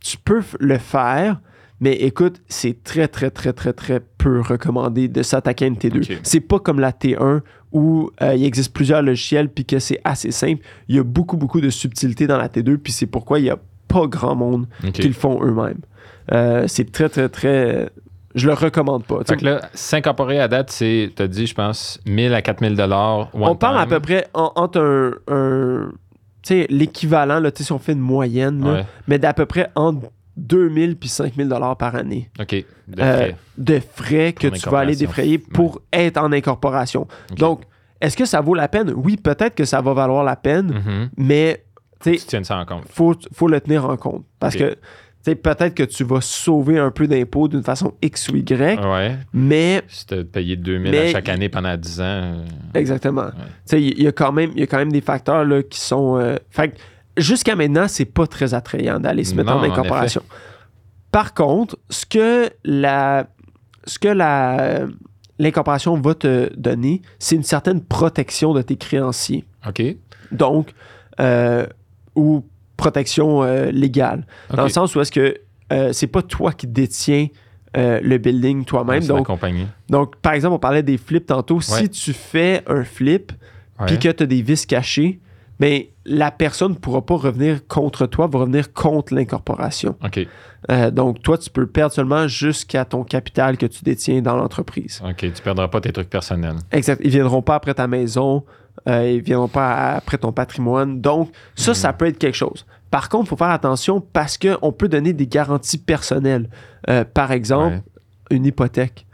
tu 0.00 0.16
peux 0.18 0.42
le 0.60 0.78
faire, 0.78 1.40
mais 1.80 1.92
écoute, 1.94 2.40
c'est 2.48 2.82
très, 2.84 3.08
très, 3.08 3.30
très, 3.30 3.52
très, 3.52 3.72
très 3.72 4.00
peu 4.00 4.40
recommandé 4.40 5.08
de 5.08 5.22
s'attaquer 5.22 5.64
à 5.64 5.68
une 5.68 5.76
T2. 5.76 6.12
Ok. 6.12 6.20
C'est 6.22 6.40
pas 6.40 6.58
comme 6.60 6.78
la 6.80 6.92
T1 6.92 7.40
où 7.72 8.10
euh, 8.22 8.34
il 8.34 8.44
existe 8.44 8.72
plusieurs 8.72 9.02
logiciels 9.02 9.48
puis 9.50 9.64
que 9.64 9.78
c'est 9.78 10.00
assez 10.04 10.30
simple. 10.30 10.62
Il 10.88 10.96
y 10.96 10.98
a 10.98 11.02
beaucoup, 11.02 11.36
beaucoup 11.36 11.60
de 11.60 11.68
subtilité 11.70 12.26
dans 12.26 12.38
la 12.38 12.48
T2, 12.48 12.76
puis 12.78 12.92
c'est 12.92 13.06
pourquoi 13.06 13.38
il 13.40 13.42
n'y 13.42 13.50
a 13.50 13.58
pas 13.88 14.06
grand 14.06 14.34
monde 14.36 14.66
qui 14.94 15.02
le 15.02 15.12
font 15.14 15.42
eux-mêmes. 15.44 15.80
Euh, 16.32 16.64
c'est 16.68 16.90
très, 16.90 17.08
très, 17.08 17.28
très. 17.28 17.90
Je 18.34 18.46
le 18.48 18.52
recommande 18.54 19.04
pas. 19.04 19.18
Tu 19.24 19.32
Fait 19.32 19.36
que 19.38 19.44
là, 19.44 19.68
s'incorporer 19.74 20.40
à 20.40 20.48
date, 20.48 20.70
c'est, 20.70 21.10
t'as 21.14 21.26
dit, 21.26 21.46
je 21.46 21.54
pense, 21.54 22.00
1000 22.06 22.34
à 22.34 22.42
4000 22.42 22.74
dollars. 22.76 23.30
on 23.34 23.54
parle 23.56 23.78
à 23.78 23.86
peu 23.86 24.00
près 24.00 24.26
en- 24.34 24.52
entre 24.56 25.20
un. 25.28 25.88
tu 25.90 25.96
l'équivalent, 26.70 27.40
là, 27.40 27.50
tu 27.50 27.58
sais, 27.58 27.64
si 27.64 27.72
on 27.72 27.78
fait 27.78 27.92
une 27.92 27.98
moyenne, 28.00 28.62
là, 28.64 28.72
Ouais. 28.72 28.86
mais 29.08 29.18
d'à 29.18 29.32
peu 29.34 29.46
près 29.46 29.70
entre 29.74 30.10
2000 30.36 30.96
puis 30.96 31.08
5000 31.08 31.48
dollars 31.48 31.76
par 31.76 31.94
année 31.94 32.30
OK. 32.38 32.54
De 32.88 33.02
euh, 33.02 33.16
frais. 33.16 33.36
de 33.58 33.80
frais 33.94 34.32
que 34.32 34.48
tu 34.48 34.68
vas 34.68 34.80
aller 34.80 34.94
défrayer 34.96 35.38
pour 35.38 35.80
être 35.92 36.18
en 36.18 36.30
incorporation. 36.32 37.06
Donc, 37.38 37.62
est-ce 38.00 38.16
que 38.16 38.26
ça 38.26 38.40
vaut 38.42 38.54
la 38.54 38.68
peine? 38.68 38.92
Oui, 38.94 39.16
peut-être 39.16 39.54
que 39.54 39.64
ça 39.64 39.80
va 39.80 39.94
valoir 39.94 40.24
la 40.24 40.36
peine, 40.36 40.66
Mhm. 40.74 41.10
mais 41.16 41.64
tu 42.00 42.12
Tu 42.12 42.18
sais, 42.18 42.26
tiens 42.26 42.44
ça 42.44 42.58
en 42.58 42.66
compte. 42.66 42.84
faut, 42.90 43.14
faut 43.32 43.48
le 43.48 43.60
tenir 43.60 43.88
en 43.88 43.96
compte. 43.96 44.24
Parce 44.38 44.54
que 44.56 44.76
peut-être 45.34 45.74
que 45.74 45.82
tu 45.82 46.04
vas 46.04 46.20
sauver 46.20 46.78
un 46.78 46.90
peu 46.90 47.06
d'impôts 47.08 47.48
d'une 47.48 47.62
façon 47.62 47.94
X 48.00 48.28
ou 48.28 48.36
Y, 48.36 48.78
Ouais. 48.84 49.16
mais 49.32 49.82
Si 49.88 50.06
t'as 50.06 50.22
payé 50.24 50.56
2000 50.56 50.90
Mais 50.92 51.08
à 51.08 51.12
chaque 51.12 51.28
année 51.28 51.48
pendant 51.48 51.76
10 51.76 52.00
ans. 52.00 52.04
euh, 52.04 52.44
Exactement. 52.74 53.26
Tu 53.30 53.40
sais, 53.64 53.82
Il 53.82 54.02
y, 54.02 54.06
a 54.06 54.12
quand 54.12 54.30
même- 54.32 54.52
il 54.54 54.60
y 54.60 54.62
a 54.62 54.66
quand 54.66 54.78
même 54.78 54.92
des 54.92 55.00
facteurs 55.00 55.44
là, 55.44 55.62
qui 55.62 55.80
sont. 55.80 56.16
euh, 56.18 56.36
fait 56.50 56.78
jusqu'à 57.16 57.56
maintenant, 57.56 57.88
c'est 57.88 58.04
pas 58.04 58.26
très 58.26 58.54
attrayant 58.54 59.00
d'aller 59.00 59.24
se 59.24 59.34
mettre 59.34 59.50
Non, 59.50 59.56
en 59.56 59.60
en 59.60 59.64
incorporation. 59.72 60.22
Par 61.10 61.34
contre, 61.34 61.78
ce 61.90 62.04
que 62.06 62.50
la, 62.64 63.26
ce 63.86 63.98
que 63.98 64.08
la, 64.08 64.80
l'incorporation 65.38 65.98
va 66.00 66.14
te 66.14 66.52
donner, 66.56 67.02
c'est 67.18 67.36
une 67.36 67.42
certaine 67.42 67.80
protection 67.82 68.52
de 68.52 68.62
tes 68.62 68.76
créanciers. 68.76 69.44
OK. 69.66 69.82
Donc, 70.32 70.72
euh, 71.20 71.66
ou 72.14 72.44
protection 72.76 73.42
euh, 73.42 73.70
légale. 73.70 74.26
Dans 74.54 74.62
le 74.64 74.68
sens 74.68 74.94
où 74.94 75.00
est-ce 75.00 75.12
que 75.12 75.36
euh, 75.72 75.92
c'est 75.92 76.06
pas 76.06 76.22
toi 76.22 76.52
qui 76.52 76.66
détiens 76.66 77.28
euh, 77.76 78.00
le 78.02 78.18
building 78.18 78.64
toi-même. 78.64 79.00
La 79.00 79.06
Donc, 79.06 79.28
donc, 79.88 80.16
par 80.16 80.32
exemple, 80.32 80.54
on 80.54 80.58
parlait 80.58 80.82
des 80.82 80.96
flips 80.96 81.26
tantôt. 81.26 81.60
Si 81.60 81.72
Ouais. 81.72 81.88
tu 81.88 82.12
fais 82.12 82.62
un 82.66 82.84
flip, 82.84 83.32
Ouais. 83.78 83.86
puis 83.86 83.98
que 83.98 84.08
tu 84.10 84.22
as 84.22 84.26
des 84.26 84.40
vis 84.40 84.64
cachés, 84.64 85.20
mais 85.58 85.90
la 86.06 86.30
personne 86.30 86.72
ne 86.72 86.76
pourra 86.76 87.04
pas 87.04 87.16
revenir 87.16 87.66
contre 87.66 88.06
toi, 88.06 88.26
va 88.28 88.38
revenir 88.38 88.72
contre 88.72 89.14
l'incorporation. 89.14 89.96
OK. 90.04 90.26
Euh, 90.70 90.90
donc, 90.90 91.22
toi, 91.22 91.36
tu 91.38 91.50
peux 91.50 91.66
perdre 91.66 91.92
seulement 91.92 92.26
jusqu'à 92.28 92.84
ton 92.84 93.04
capital 93.04 93.56
que 93.58 93.66
tu 93.66 93.84
détiens 93.84 94.22
dans 94.22 94.36
l'entreprise. 94.36 95.02
OK. 95.04 95.16
Tu 95.18 95.42
perdras 95.42 95.68
pas 95.68 95.80
tes 95.80 95.92
trucs 95.92 96.10
personnels. 96.10 96.56
Exact. 96.72 97.00
Ils 97.04 97.10
viendront 97.10 97.42
pas 97.42 97.56
après 97.56 97.74
ta 97.74 97.86
maison, 97.86 98.44
euh, 98.88 99.10
ils 99.10 99.22
viendront 99.22 99.48
pas 99.48 99.94
après 99.96 100.18
ton 100.18 100.32
patrimoine. 100.32 101.00
Donc, 101.00 101.30
ça, 101.54 101.74
ça 101.74 101.92
peut 101.92 102.06
être 102.06 102.18
quelque 102.18 102.36
chose. 102.36 102.66
Par 102.90 103.08
contre, 103.08 103.24
il 103.24 103.28
faut 103.30 103.36
faire 103.36 103.50
attention 103.50 104.00
parce 104.00 104.38
qu'on 104.38 104.72
peut 104.72 104.88
donner 104.88 105.12
des 105.12 105.26
garanties 105.26 105.78
personnelles. 105.78 106.48
Euh, 106.88 107.04
par 107.04 107.32
exemple, 107.32 107.76
Ouais. 108.30 108.36
une 108.36 108.46
hypothèque. 108.46 109.06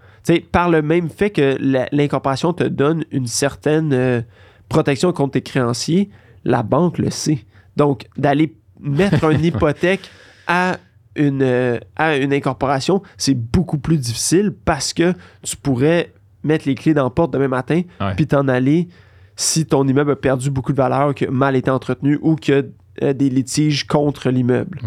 Par 0.53 0.71
le 0.71 0.83
même 0.83 1.09
fait 1.11 1.31
que 1.31 1.57
l'incorporation 1.93 2.53
te 2.53 2.65
donne 2.65 3.05
une 3.11 3.27
certaine 3.27 3.93
euh, 3.93 4.21
protection 4.69 5.13
contre 5.13 5.33
tes 5.33 5.43
créanciers, 5.43 6.11
la 6.45 6.63
banque 6.63 6.99
le 6.99 7.11
sait. 7.11 7.45
Donc, 7.77 8.07
d'aller 8.17 8.55
mettre 8.81 9.25
une 9.33 9.45
hypothèque 9.45 10.09
à 10.47 10.77
une, 11.17 11.43
euh, 11.43 11.79
à 11.97 12.17
une 12.17 12.33
incorporation, 12.33 13.03
c'est 13.17 13.35
beaucoup 13.35 13.79
plus 13.79 13.99
difficile 13.99 14.53
parce 14.65 14.93
que 14.93 15.13
tu 15.43 15.57
pourrais 15.57 16.13
mettre 16.45 16.69
les 16.69 16.75
clés 16.75 16.95
dans 16.95 17.05
la 17.05 17.11
porte 17.11 17.33
demain 17.33 17.49
matin 17.49 17.83
puis 18.17 18.27
t'en 18.27 18.49
aller 18.49 18.89
si 19.37 19.67
ton 19.67 19.87
immeuble 19.87 20.13
a 20.13 20.17
perdu 20.17 20.51
beaucoup 20.51 20.73
de 20.73 20.77
valeur, 20.79 21.15
que 21.15 21.25
mal 21.27 21.57
été 21.57 21.71
entretenu 21.71 22.19
ou 22.23 22.37
qu'il 22.37 22.55
y 22.55 22.59
a 22.59 22.63
euh, 23.03 23.13
des 23.13 23.31
litiges 23.31 23.87
contre 23.87 24.31
l'immeuble. 24.31 24.81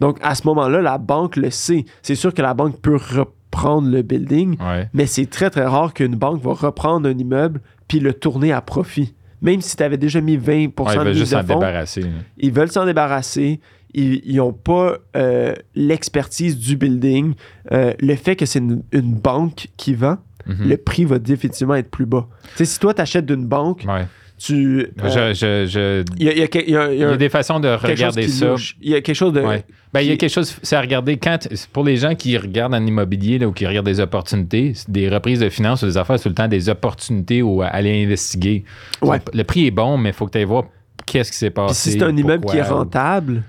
Donc, 0.00 0.18
à 0.22 0.34
ce 0.34 0.46
moment-là, 0.46 0.80
la 0.80 0.98
banque 0.98 1.36
le 1.36 1.50
sait. 1.50 1.84
C'est 2.02 2.14
sûr 2.14 2.32
que 2.32 2.40
la 2.42 2.54
banque 2.54 2.80
peut 2.80 2.96
reprendre 2.96 3.88
le 3.90 4.02
building, 4.02 4.56
Ouais. 4.60 4.88
mais 4.94 5.06
c'est 5.06 5.26
très, 5.26 5.50
très 5.50 5.64
rare 5.66 5.92
qu'une 5.92 6.14
banque 6.16 6.40
va 6.42 6.52
reprendre 6.54 7.08
un 7.08 7.18
immeuble 7.18 7.60
puis 7.88 8.00
le 8.00 8.14
tourner 8.14 8.52
à 8.52 8.60
profit. 8.60 9.14
Même 9.42 9.60
si 9.62 9.74
tu 9.76 9.82
avais 9.82 9.96
déjà 9.96 10.20
mis 10.20 10.36
20 10.36 10.52
Ouais, 10.52 10.68
ils 10.94 11.04
de 11.04 11.12
juste 11.14 11.32
de 11.34 11.38
fonds, 11.42 11.58
débarrasser. 11.60 12.04
ils 12.38 12.52
veulent 12.52 12.70
s'en 12.70 12.84
débarrasser. 12.84 13.60
Ils 13.94 14.36
n'ont 14.36 14.52
pas 14.52 14.98
euh, 15.16 15.54
l'expertise 15.74 16.58
du 16.58 16.76
building. 16.76 17.34
Euh, 17.72 17.92
le 18.00 18.14
fait 18.16 18.36
que 18.36 18.46
c'est 18.46 18.58
une, 18.60 18.82
une 18.92 19.14
banque 19.14 19.68
qui 19.76 19.94
vend, 19.94 20.18
Mhm. 20.46 20.68
le 20.68 20.76
prix 20.78 21.04
va 21.04 21.18
définitivement 21.18 21.74
être 21.74 21.90
plus 21.90 22.06
bas. 22.06 22.26
Tu 22.52 22.58
sais, 22.58 22.64
si 22.64 22.78
toi, 22.78 22.94
tu 22.94 23.02
achètes 23.02 23.26
d'une 23.26 23.44
banque, 23.46 23.84
Ouais. 23.86 24.06
tu. 24.38 24.80
euh, 24.80 24.86
Je- 25.04 25.34
je- 25.34 25.66
je- 25.68 26.04
Il 26.18 26.24
y, 26.24 26.28
a, 26.30 26.32
il 26.32 26.38
y 26.38 26.42
a 26.42 26.48
que- 26.48 26.58
il 26.58 26.70
y 26.70 26.76
a- 26.76 26.86
il 26.90 26.94
y 26.94 26.96
Il 26.96 27.00
y 27.00 27.04
a 27.04 27.10
a 27.10 27.16
des 27.18 27.28
façons 27.28 27.60
de 27.60 27.68
regarder 27.68 28.26
ça. 28.26 28.48
louche. 28.48 28.74
Il 28.80 28.90
y 28.90 28.94
a 28.94 29.02
quelque 29.02 29.14
chose 29.16 29.34
de. 29.34 29.42
Ouais. 29.42 29.64
Ben, 29.92 30.00
il 30.00 30.08
y 30.08 30.12
a 30.12 30.16
quelque 30.16 30.32
chose, 30.32 30.56
c'est 30.62 30.76
à 30.76 30.80
regarder 30.80 31.18
quand, 31.18 31.46
pour 31.74 31.84
les 31.84 31.96
gens 31.98 32.14
qui 32.14 32.36
regardent 32.38 32.74
en 32.74 32.84
immobilier 32.86 33.38
là, 33.38 33.48
ou 33.48 33.52
qui 33.52 33.66
regardent 33.66 33.86
des 33.86 34.00
opportunités, 34.00 34.72
des 34.88 35.08
reprises 35.10 35.40
de 35.40 35.50
finances 35.50 35.82
ou 35.82 35.86
des 35.86 35.98
affaires, 35.98 36.16
c'est 36.18 36.22
tout 36.24 36.28
le 36.30 36.34
temps 36.36 36.48
des 36.48 36.68
opportunités 36.70 37.42
ou 37.42 37.60
aller 37.62 38.04
investiguer. 38.04 38.64
Ouais. 39.02 39.20
Le 39.34 39.42
prix 39.44 39.66
est 39.66 39.70
bon, 39.72 39.98
mais 39.98 40.08
il 40.08 40.14
faut 40.14 40.24
que 40.26 40.32
tu 40.32 40.38
ailles 40.38 40.44
voir 40.44 40.64
qu'est-ce 41.06 41.30
qui 41.32 41.36
s'est 41.38 41.50
Puis 41.50 41.62
passé. 41.66 41.90
si 41.90 41.98
c'est 41.98 42.04
un 42.04 42.16
immeuble 42.16 42.46
qui 42.46 42.56
est 42.56 42.62
ou- 42.70 42.74
rentable, 42.76 43.42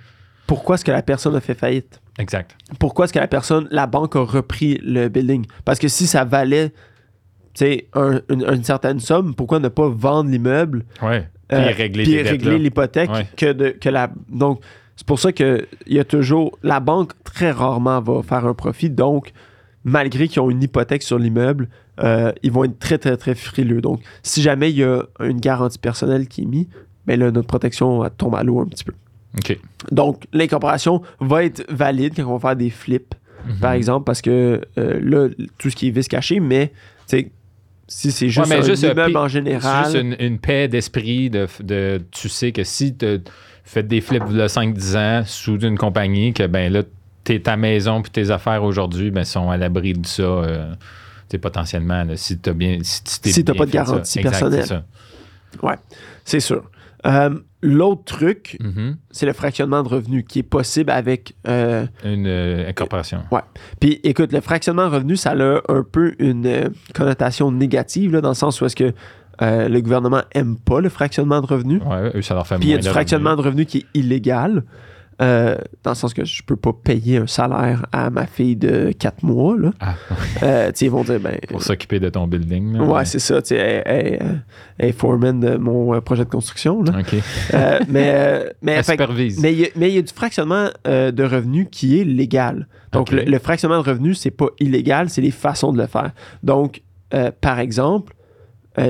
pourquoi 0.52 0.76
est-ce 0.76 0.84
que 0.84 0.92
la 0.92 1.02
personne 1.02 1.34
a 1.36 1.40
fait 1.40 1.54
faillite? 1.54 2.02
Exact. 2.20 2.58
Pourquoi 2.78 3.06
est-ce 3.06 3.14
que 3.14 3.20
la 3.20 3.28
personne, 3.30 3.70
la 3.72 3.88
banque 3.88 4.18
a 4.18 4.20
repris 4.20 4.78
le 4.84 5.08
building? 5.08 5.46
Parce 5.64 5.80
que 5.80 5.88
si 5.88 6.08
ça 6.08 6.26
valait 6.26 6.70
tu 7.54 7.66
sais, 7.66 7.88
un- 7.94 8.20
une, 8.30 8.44
une 8.46 8.64
certaine 8.66 9.00
somme, 9.00 9.34
pourquoi 9.34 9.60
ne 9.60 9.70
pas 9.70 9.88
vendre 9.88 10.30
l'immeuble 10.30 10.84
Ouais. 11.02 11.30
Puis 11.48 11.58
euh, 11.58 11.72
régler 11.76 12.04
puis 12.04 12.22
régler 12.22 12.60
l'hypothèque 12.60 13.10
Ouais. 13.12 13.28
que, 13.38 13.54
de, 13.54 13.70
que 13.70 13.88
la. 13.88 14.12
Donc, 14.30 14.60
c'est 14.98 15.08
pour 15.08 15.20
ça 15.20 15.32
que 15.32 15.66
il 15.88 15.96
y 15.96 16.00
a 16.00 16.04
toujours. 16.04 16.58
La 16.64 16.82
banque, 16.82 17.12
très 17.24 17.52
rarement, 17.52 18.02
va 18.02 18.22
faire 18.22 18.46
un 18.46 18.54
profit. 18.54 18.90
Donc, 18.90 19.32
malgré 19.86 20.28
qu'ils 20.28 20.42
ont 20.42 20.50
une 20.50 20.62
hypothèque 20.64 21.04
sur 21.04 21.18
l'immeuble, 21.18 21.70
euh, 22.04 22.32
ils 22.44 22.52
vont 22.52 22.66
être 22.66 22.78
très, 22.78 22.98
très, 22.98 23.16
très 23.18 23.36
frileux. 23.36 23.80
Donc, 23.82 24.02
si 24.22 24.42
jamais 24.42 24.70
il 24.70 24.78
y 24.80 24.84
a 24.84 25.04
une 25.22 25.40
garantie 25.40 25.80
personnelle 25.80 26.28
qui 26.28 26.42
est 26.44 26.46
mise, 26.46 26.68
ben 27.06 27.18
là, 27.20 27.32
notre 27.32 27.48
protection 27.48 28.08
tombe 28.18 28.36
à 28.36 28.44
l'eau 28.44 28.60
un 28.60 28.66
petit 28.68 28.84
peu. 28.84 28.94
Donc, 29.92 30.24
l'incorporation 30.34 31.02
va 31.20 31.44
être 31.46 31.64
valide 31.70 32.14
quand 32.16 32.26
on 32.26 32.38
va 32.38 32.50
faire 32.50 32.56
des 32.58 32.70
flips, 32.70 33.16
Mhm. 33.48 33.56
par 33.60 33.72
exemple, 33.72 34.04
parce 34.06 34.22
que 34.22 34.62
euh, 34.78 35.00
là, 35.02 35.28
tout 35.58 35.70
ce 35.70 35.76
qui 35.76 35.88
est 35.88 35.92
vis 35.92 36.08
caché, 36.08 36.40
mais, 36.40 36.72
tu 37.08 37.32
si 37.88 38.12
c'est 38.12 38.30
juste 38.30 38.48
mais 38.50 38.58
un 38.58 38.62
juste, 38.62 38.84
immeuble 38.84 39.18
en 39.18 39.28
C'est 39.28 39.34
général. 39.34 39.84
juste 39.86 39.98
une, 40.02 40.16
une 40.20 40.38
paix 40.40 40.68
d'esprit 40.68 41.30
de, 41.30 41.48
de- 41.62 42.02
tu 42.12 42.30
sais 42.30 42.52
que 42.54 42.64
si 42.64 42.96
tu 42.96 43.20
fais 43.66 43.84
des 43.84 44.00
flips 44.00 44.30
de 44.30 44.48
5-10 44.48 44.96
ans 44.96 45.24
sous 45.26 45.60
une 45.60 45.78
compagnie, 45.78 46.34
que 46.34 46.46
ben 46.48 46.72
là, 46.72 46.84
t'es 47.24 47.40
ta 47.40 47.58
maison 47.58 48.02
puis 48.02 48.12
tes 48.12 48.30
affaires 48.32 48.64
aujourd'hui 48.64 49.12
ben, 49.12 49.24
sont 49.26 49.50
à 49.50 49.58
l'abri 49.58 49.94
de 49.94 50.06
ça. 50.06 50.22
euh, 50.24 50.74
tu 51.30 51.38
potentiellement, 51.40 52.04
là, 52.04 52.16
si 52.18 52.38
t'as 52.38 52.54
bien. 52.54 52.78
Si, 52.84 53.02
t'es 53.22 53.32
Si 53.32 53.44
pas 53.44 53.54
de 53.54 53.60
ça. 53.60 53.66
garantie 53.66 54.20
Exact, 54.20 54.32
personnelle. 54.40 54.66
c'est. 54.68 55.66
Ouais, 55.66 55.76
c'est 56.26 56.40
sûr. 56.42 56.64
Euh, 57.06 57.30
L'autre 57.64 58.04
truc, 58.06 58.58
Mhm. 58.60 58.96
c'est 59.12 59.26
le 59.26 59.34
fractionnement 59.34 59.84
de 59.84 59.88
revenus 59.90 60.24
qui 60.28 60.40
est 60.40 60.44
possible 60.44 60.90
avec. 60.92 61.36
euh, 61.48 61.86
Une 62.04 62.26
euh, 62.28 62.68
incorporation. 62.70 63.20
Puis 63.80 64.00
écoute, 64.04 64.32
le 64.34 64.42
fractionnement 64.42 64.90
de 64.90 64.96
revenus, 64.96 65.22
ça 65.22 65.32
a 65.32 65.62
un 65.70 65.84
peu 65.84 66.14
une 66.20 66.46
euh, 66.48 66.70
connotation 66.96 67.52
négative, 67.52 68.14
là, 68.14 68.22
dans 68.22 68.30
le 68.30 68.36
sens 68.36 68.60
où 68.62 68.66
est-ce 68.66 68.76
que 68.76 68.94
euh, 69.42 69.68
le 69.70 69.82
gouvernement 69.82 70.22
aime 70.34 70.58
pas 70.58 70.82
le 70.82 70.90
fractionnement 70.90 71.42
de 71.42 71.46
revenus. 71.48 71.82
Ouais, 71.84 72.12
eux, 72.16 72.22
ça 72.22 72.34
leur 72.36 72.46
fait 72.48 72.58
Puis 72.58 72.68
il 72.68 72.72
y 72.72 72.74
a 72.74 72.78
du 72.78 72.86
de 72.86 72.90
fractionnement 72.92 73.36
de 73.36 73.42
revenus 73.42 73.66
qui 73.68 73.78
est 73.80 73.86
illégal. 74.00 74.64
Euh, 75.22 75.56
dans 75.84 75.92
le 75.92 75.96
sens 75.96 76.14
que 76.14 76.26
je 76.26 76.42
peux 76.44 76.56
pas 76.56 76.74
payer 76.74 77.18
un 77.18 77.28
salaire 77.28 77.86
à 77.92 78.10
ma 78.10 78.26
fille 78.26 78.56
de 78.56 78.92
4 78.98 79.24
mois. 79.24 79.56
Là. 79.58 79.72
Ah, 79.80 79.94
Euh, 80.44 80.72
ils 80.82 80.90
vont 80.90 81.04
dire, 81.04 81.20
ben, 81.20 81.38
pour 81.48 81.62
s'occuper 81.62 82.00
de 82.00 82.10
ton 82.10 82.26
building. 82.28 82.74
là. 82.78 82.84
ouais, 82.84 83.06
c'est 83.06 83.20
ça. 83.20 83.40
Elle, 83.52 83.84
elle- 83.86 84.42
elle- 84.80 84.88
est 84.90 84.92
foreman 84.94 85.40
de 85.40 85.58
mon 85.58 85.94
euh, 85.94 86.02
projet 86.02 86.26
de 86.26 86.30
construction. 86.30 86.82
Là. 86.84 86.94
OK. 87.00 87.14
Euh, 87.54 87.80
mais 87.88 88.46
mais, 88.62 88.72
Elle 88.74 88.84
fait 88.84 88.98
que- 88.98 89.04
supervise. 89.04 89.40
mais 89.40 89.54
il 89.54 89.60
y 89.60 89.66
a- 89.66 89.70
mais 89.76 89.92
y, 89.92 89.98
a 89.98 90.02
du 90.02 90.14
fractionnement 90.14 90.70
de 90.86 91.24
revenus 91.24 91.68
qui 91.72 92.00
est 92.00 92.04
légal. 92.04 92.68
Donc, 92.92 93.12
le, 93.12 93.24
le 93.24 93.40
fractionnement 93.40 93.82
de 93.82 93.88
revenus, 93.88 94.20
c'est 94.20 94.32
pas 94.32 94.48
illégal, 94.60 95.10
c'est 95.10 95.22
les 95.22 95.32
façons 95.32 95.72
de 95.72 95.78
le 95.80 95.88
faire. 95.88 96.12
Donc, 96.44 96.82
par 97.42 97.60
exemple, 97.60 98.14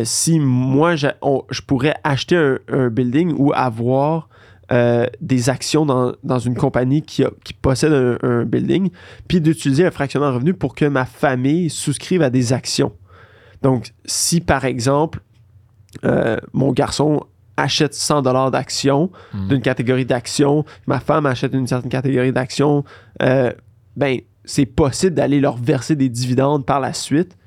si 0.04 0.40
moi, 0.40 0.94
on- 1.22 1.44
je 1.50 1.62
pourrais 1.62 1.96
acheter 2.04 2.36
un, 2.38 2.60
un 2.72 2.90
building 2.90 3.34
ou 3.38 3.52
avoir 3.54 4.30
euh, 4.72 5.06
des 5.20 5.50
actions 5.50 5.86
dans, 5.86 6.14
dans 6.24 6.40
une 6.40 6.56
compagnie 6.56 7.02
qui, 7.02 7.24
a- 7.24 7.32
qui 7.44 7.54
possède 7.54 7.92
un, 7.94 8.18
un 8.24 8.46
building, 8.46 8.90
puis 9.28 9.42
d'utiliser 9.42 9.86
un 9.86 9.92
fractionnement 9.92 10.30
de 10.30 10.36
revenus 10.36 10.56
pour 10.58 10.76
que 10.76 10.86
ma 10.86 11.06
famille 11.06 11.70
souscrive 11.70 12.22
à 12.22 12.30
des 12.30 12.54
actions. 12.54 12.94
Donc, 13.62 13.92
si 14.06 14.40
par 14.42 14.66
exemple, 14.66 15.20
euh, 16.06 16.38
mon 16.54 16.72
garçon 16.72 17.22
achète 17.58 17.94
100 17.94 18.22
dollars 18.22 18.50
d'actions 18.52 19.12
Mm. 19.34 19.48
d'une 19.50 19.62
catégorie 19.62 20.06
d'actions, 20.06 20.64
ma 20.88 21.00
femme 21.00 21.26
achète 21.26 21.54
une 21.54 21.68
certaine 21.68 21.92
catégorie 21.92 22.32
d'actions, 22.32 22.84
euh, 23.22 23.52
ben 23.96 24.20
c'est 24.46 24.66
possible 24.66 25.14
d'aller 25.16 25.40
leur 25.40 25.58
verser 25.58 25.96
des 25.96 26.10
dividendes 26.10 26.66
par 26.66 26.80
la 26.80 26.94
suite 26.94 27.38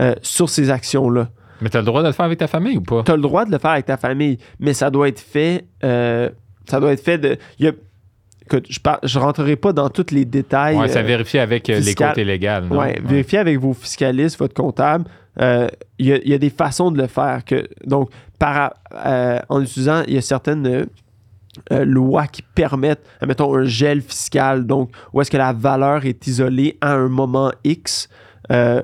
euh, 0.00 0.14
sur 0.20 0.48
ces 0.50 0.68
actions-là. 0.70 1.30
Mais 1.60 1.70
tu 1.70 1.76
as 1.76 1.80
le 1.80 1.86
droit 1.86 2.02
de 2.02 2.08
le 2.08 2.12
faire 2.12 2.26
avec 2.26 2.38
ta 2.38 2.48
famille 2.48 2.76
ou 2.76 2.82
pas? 2.82 3.04
Tu 3.04 3.12
as 3.12 3.16
le 3.16 3.22
droit 3.22 3.44
de 3.44 3.52
le 3.52 3.58
faire 3.58 3.70
avec 3.70 3.86
ta 3.86 3.96
famille, 3.96 4.36
mais 4.58 4.74
ça 4.74 4.90
doit 4.90 5.08
être 5.08 5.20
fait. 5.20 5.66
euh, 5.84 6.28
ça 6.68 6.80
doit 6.80 6.92
être 6.92 7.02
fait 7.04 7.18
de. 7.18 7.36
il 7.58 7.66
y 7.66 7.68
a- 7.68 7.72
écoute, 8.44 8.66
je 8.70 9.18
ne 9.18 9.22
rentrerai 9.24 9.56
pas 9.56 9.72
dans 9.72 9.88
tous 9.88 10.10
les 10.12 10.24
détails. 10.24 10.76
Ouais, 10.76 10.88
ça 10.88 11.00
euh, 11.00 11.02
vérifie 11.02 11.38
avec 11.38 11.68
euh, 11.70 11.80
les 11.80 11.94
côtés 11.94 12.24
légaux. 12.24 12.66
non? 12.68 12.78
Ouais, 12.78 13.00
vérifiez 13.04 13.38
avec 13.38 13.58
vos 13.58 13.72
fiscalistes, 13.72 14.38
votre 14.38 14.54
comptable. 14.54 15.04
Euh, 15.40 15.68
Il 15.98 16.06
y, 16.06 16.12
a- 16.12 16.18
il 16.18 16.28
y 16.28 16.34
a 16.34 16.38
des 16.38 16.50
façons 16.50 16.90
de 16.90 17.00
le 17.00 17.06
faire. 17.06 17.44
Que, 17.44 17.66
donc, 17.86 18.10
par, 18.38 18.74
euh, 19.06 19.38
en 19.48 19.62
utilisant, 19.62 20.02
il 20.08 20.14
y 20.14 20.18
a 20.18 20.20
certaines 20.20 20.66
euh, 21.70 21.84
lois 21.84 22.26
qui 22.26 22.42
permettent, 22.42 23.04
mettons, 23.26 23.54
un 23.54 23.64
gel 23.64 24.00
fiscal, 24.02 24.66
donc 24.66 24.90
où 25.12 25.20
est-ce 25.20 25.30
que 25.30 25.36
la 25.36 25.52
valeur 25.52 26.04
est 26.06 26.26
isolée 26.26 26.76
à 26.80 26.94
un 26.94 27.08
moment 27.08 27.52
X 27.62 28.08
euh, 28.50 28.82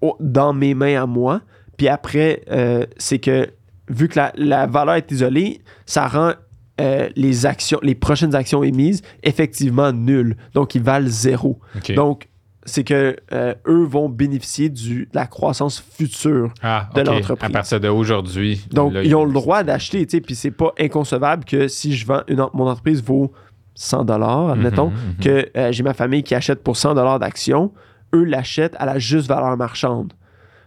au- 0.00 0.16
dans 0.20 0.52
mes 0.52 0.74
mains 0.74 1.02
à 1.02 1.06
moi. 1.06 1.40
Puis 1.76 1.88
après, 1.88 2.42
euh, 2.50 2.84
c'est 2.96 3.18
que 3.18 3.48
vu 3.88 4.08
que 4.08 4.18
la, 4.18 4.32
la 4.36 4.66
valeur 4.66 4.94
est 4.96 5.10
isolée, 5.12 5.60
ça 5.84 6.08
rend 6.08 6.32
euh, 6.80 7.08
les 7.16 7.46
actions, 7.46 7.78
les 7.82 7.94
prochaines 7.94 8.34
actions 8.34 8.62
émises 8.62 9.02
effectivement 9.22 9.92
nulles. 9.92 10.36
Donc, 10.54 10.74
ils 10.74 10.82
valent 10.82 11.08
zéro. 11.08 11.58
Donc, 11.94 12.28
c'est 12.68 12.82
que 12.84 13.16
euh, 13.32 13.54
eux 13.68 13.84
vont 13.84 14.08
bénéficier 14.08 14.68
du, 14.68 15.02
de 15.06 15.10
la 15.14 15.26
croissance 15.26 15.78
future. 15.80 16.52
ah, 16.62 16.88
de 16.94 17.00
l'entreprise. 17.02 17.48
À 17.48 17.52
partir 17.52 17.80
d'aujourd'hui. 17.80 18.66
Donc, 18.72 18.92
là, 18.92 19.04
ils 19.04 19.14
ont 19.14 19.24
le 19.24 19.32
droit 19.32 19.62
d'acheter, 19.62 20.04
tu 20.04 20.16
sais, 20.16 20.20
puis 20.20 20.34
c'est 20.34 20.50
pas 20.50 20.72
inconcevable 20.78 21.44
que 21.44 21.68
si 21.68 21.94
je 21.96 22.04
vends, 22.06 22.22
une, 22.28 22.44
mon 22.54 22.66
entreprise 22.68 23.02
vaut 23.04 23.32
100 23.76 24.04
dollars, 24.06 24.50
admettons, 24.50 24.88
Mhm, 24.90 24.96
mhm. 24.96 25.16
que 25.24 25.48
euh, 25.56 25.70
j'ai 25.72 25.82
ma 25.84 25.94
famille 25.94 26.22
qui 26.24 26.34
achète 26.34 26.62
pour 26.64 26.76
100 26.76 26.94
dollars 26.94 27.18
d'actions, 27.20 27.72
eux 28.14 28.24
l'achètent 28.24 28.74
à 28.78 28.86
la 28.86 28.98
juste 28.98 29.28
valeur 29.28 29.56
marchande. 29.56 30.12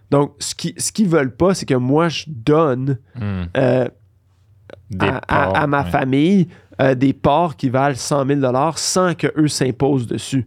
Donc, 0.09 0.33
ce 0.39 0.55
qu'ils 0.55 0.79
ce 0.81 0.91
qu'ils 0.91 1.07
veulent 1.09 1.35
pas, 1.35 1.53
c'est 1.53 1.65
que 1.65 1.75
moi, 1.75 2.07
je 2.09 2.23
donne 2.27 2.97
Hmm. 3.15 3.43
euh, 3.57 3.87
Des 4.89 5.05
à, 5.07 5.17
à- 5.17 5.21
parts, 5.21 5.55
à 5.55 5.67
ma 5.67 5.83
ouais. 5.83 5.89
famille 5.91 6.47
euh, 6.81 6.95
des 6.95 7.13
parts 7.13 7.55
qui 7.57 7.69
valent 7.69 7.95
100 7.95 8.25
000 8.25 8.41
sans 8.75 9.13
qu'eux 9.13 9.47
s'imposent 9.47 10.07
dessus 10.07 10.45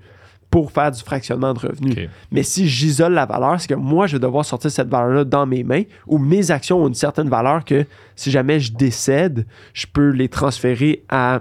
pour 0.50 0.70
faire 0.70 0.90
du 0.90 1.00
fractionnement 1.00 1.54
de 1.54 1.60
revenus. 1.60 2.08
Mais 2.30 2.42
si 2.42 2.68
j'isole 2.68 3.14
la 3.14 3.24
valeur, 3.24 3.58
c'est 3.58 3.68
que 3.68 3.74
moi, 3.74 4.06
je 4.06 4.16
vais 4.16 4.20
devoir 4.20 4.44
sortir 4.44 4.70
cette 4.70 4.88
valeur-là 4.88 5.24
dans 5.24 5.46
mes 5.46 5.64
mains 5.64 5.84
ou 6.06 6.18
mes 6.18 6.50
actions 6.50 6.82
ont 6.82 6.88
une 6.88 6.94
certaine 6.94 7.28
valeur 7.30 7.64
que 7.64 7.86
si 8.16 8.30
jamais 8.30 8.60
je 8.60 8.72
décède, 8.72 9.46
je 9.72 9.86
peux 9.90 10.10
les 10.10 10.28
transférer 10.28 11.04
à, 11.08 11.40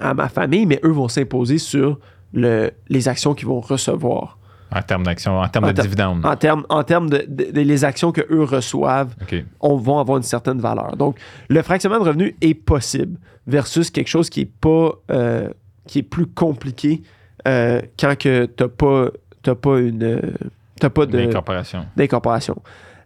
à 0.00 0.12
ma 0.14 0.28
famille, 0.28 0.66
mais 0.66 0.80
eux 0.82 0.90
vont 0.90 1.06
s'imposer 1.08 1.58
sur 1.58 2.00
le, 2.32 2.72
les 2.88 3.06
actions 3.06 3.32
qu'ils 3.34 3.46
vont 3.46 3.60
recevoir. 3.60 4.38
En 4.76 4.82
termes 4.82 5.02
d'action, 5.04 5.38
en 5.38 5.48
termes 5.48 5.64
En 5.66 5.72
de 5.72 5.80
dividendes. 5.82 6.24
En 6.26 6.36
termes 6.36 6.64
en 6.68 6.82
termes 6.84 7.08
de, 7.10 7.24
de- 7.28 7.50
de 7.52 7.60
les 7.60 7.84
actions 7.84 8.12
que 8.12 8.20
eux 8.30 8.44
reçoivent, 8.44 9.14
on 9.60 9.76
va 9.76 10.00
avoir 10.00 10.16
une 10.18 10.22
certaine 10.22 10.58
valeur. 10.60 10.96
Donc, 10.96 11.16
le 11.48 11.62
fractionnement 11.62 11.98
de 12.00 12.04
revenus 12.08 12.34
est 12.40 12.54
possible 12.54 13.18
versus 13.46 13.90
quelque 13.90 14.08
chose 14.08 14.28
qui 14.30 14.40
est 14.42 14.50
pas 14.60 14.90
euh, 15.10 15.48
qui 15.86 16.00
est 16.00 16.02
plus 16.02 16.26
compliqué 16.26 17.02
euh, 17.46 17.80
quand 17.98 18.16
que 18.18 18.46
t'as 18.46 18.68
pas 18.68 19.08
t'as 19.42 19.54
pas 19.54 19.78
une 19.78 20.02
euh, 20.02 20.20
t'as 20.80 20.90
pas 20.90 21.06
de 21.06 21.18
d'incorporation. 21.96 22.56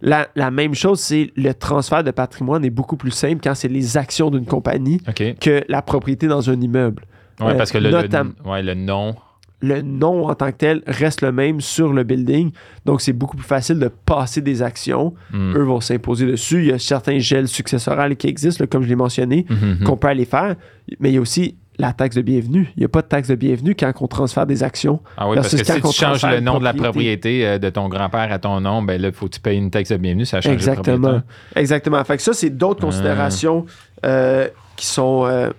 La, 0.03 0.29
la 0.35 0.50
même 0.50 0.75
chose, 0.75 0.99
c'est 0.99 1.31
le 1.37 1.53
transfert 1.53 2.03
de 2.03 2.11
patrimoine 2.11 2.65
est 2.65 2.71
beaucoup 2.71 2.97
plus 2.97 3.11
simple 3.11 3.41
quand 3.45 3.55
c'est 3.55 3.69
les 3.69 3.99
actions 3.99 4.31
d'une 4.31 4.47
compagnie 4.47 4.99
que 5.39 5.62
la 5.69 5.83
propriété 5.83 6.27
dans 6.27 6.49
un 6.49 6.59
immeuble. 6.59 7.05
Euh, 7.43 7.55
parce 7.55 7.71
que 7.71 7.77
le, 7.79 7.91
le- 7.91 7.99
notam- 8.09 8.33
ouais, 8.47 8.62
le 8.62 8.73
nom. 8.75 9.15
Le 9.62 9.83
nom 9.83 10.29
en 10.29 10.35
tant 10.35 10.50
que 10.52 10.57
tel 10.57 10.83
reste 10.87 11.21
le 11.21 11.33
même 11.33 11.61
sur 11.61 11.93
le 11.93 12.02
building, 12.02 12.50
donc 12.87 13.00
c'est 13.02 13.12
beaucoup 13.12 13.37
plus 13.37 13.47
facile 13.47 13.79
de 13.79 13.88
passer 13.88 14.40
des 14.40 14.62
actions. 14.62 15.12
hmm. 15.33 15.55
Eux 15.57 15.62
vont 15.64 15.81
s'imposer 15.81 16.26
dessus. 16.26 16.61
Il 16.61 16.67
y 16.69 16.73
a 16.73 16.79
certains 16.79 17.19
gels 17.19 17.47
successorales 17.49 18.17
qui 18.17 18.26
existent, 18.26 18.62
là, 18.64 18.67
comme 18.69 18.83
je 18.85 18.88
l'ai 18.88 18.97
mentionné, 18.97 19.45
Mhm, 19.50 19.57
mhm. 19.81 19.85
qu'on 19.87 19.97
peut 19.99 20.09
aller 20.09 20.25
faire, 20.25 20.57
mais 20.99 21.11
il 21.11 21.14
y 21.14 21.19
a 21.19 21.21
aussi 21.21 21.57
la 21.79 21.93
taxe 21.95 22.17
de 22.17 22.23
bienvenue. 22.23 22.71
Il 22.76 22.81
n'y 22.81 22.85
a 22.85 22.88
pas 22.88 23.00
de 23.02 23.07
taxe 23.07 23.29
de 23.29 23.35
bienvenue 23.35 23.75
quand 23.75 23.90
on 24.00 24.07
transfère 24.07 24.45
des 24.47 24.62
actions. 24.62 25.00
Ah 25.17 25.29
oui, 25.29 25.37
parce 25.37 25.50
que 25.50 25.57
si 25.64 25.81
tu 25.81 25.93
changes 25.93 26.25
le 26.26 26.40
nom 26.40 26.59
de 26.59 26.64
la 26.64 26.75
propriété. 26.75 27.47
euh, 27.47 27.59
de 27.59 27.71
ton 27.71 27.88
grand-père 27.88 28.31
à 28.33 28.38
ton 28.38 28.61
nom, 28.61 28.83
ben 28.83 29.00
là, 29.00 29.09
il 29.09 29.14
faut 29.14 29.26
que 29.26 29.35
tu 29.35 29.40
payes 29.40 29.57
une 29.59 29.71
taxe 29.71 29.90
de 29.90 29.97
bienvenue, 29.97 30.26
ça 30.26 30.40
change 30.43 30.52
Exactement. 30.52 31.23
Exactement. 31.57 32.02
Fait 32.05 32.17
que 32.19 32.23
ça, 32.23 32.33
c'est 32.35 32.50
d'autres 32.50 32.81
Ah. 32.83 32.87
considérations 32.87 33.64
euh, 34.05 34.49
qui 34.76 34.87
sont, 34.87 35.25
euh, 35.26 35.50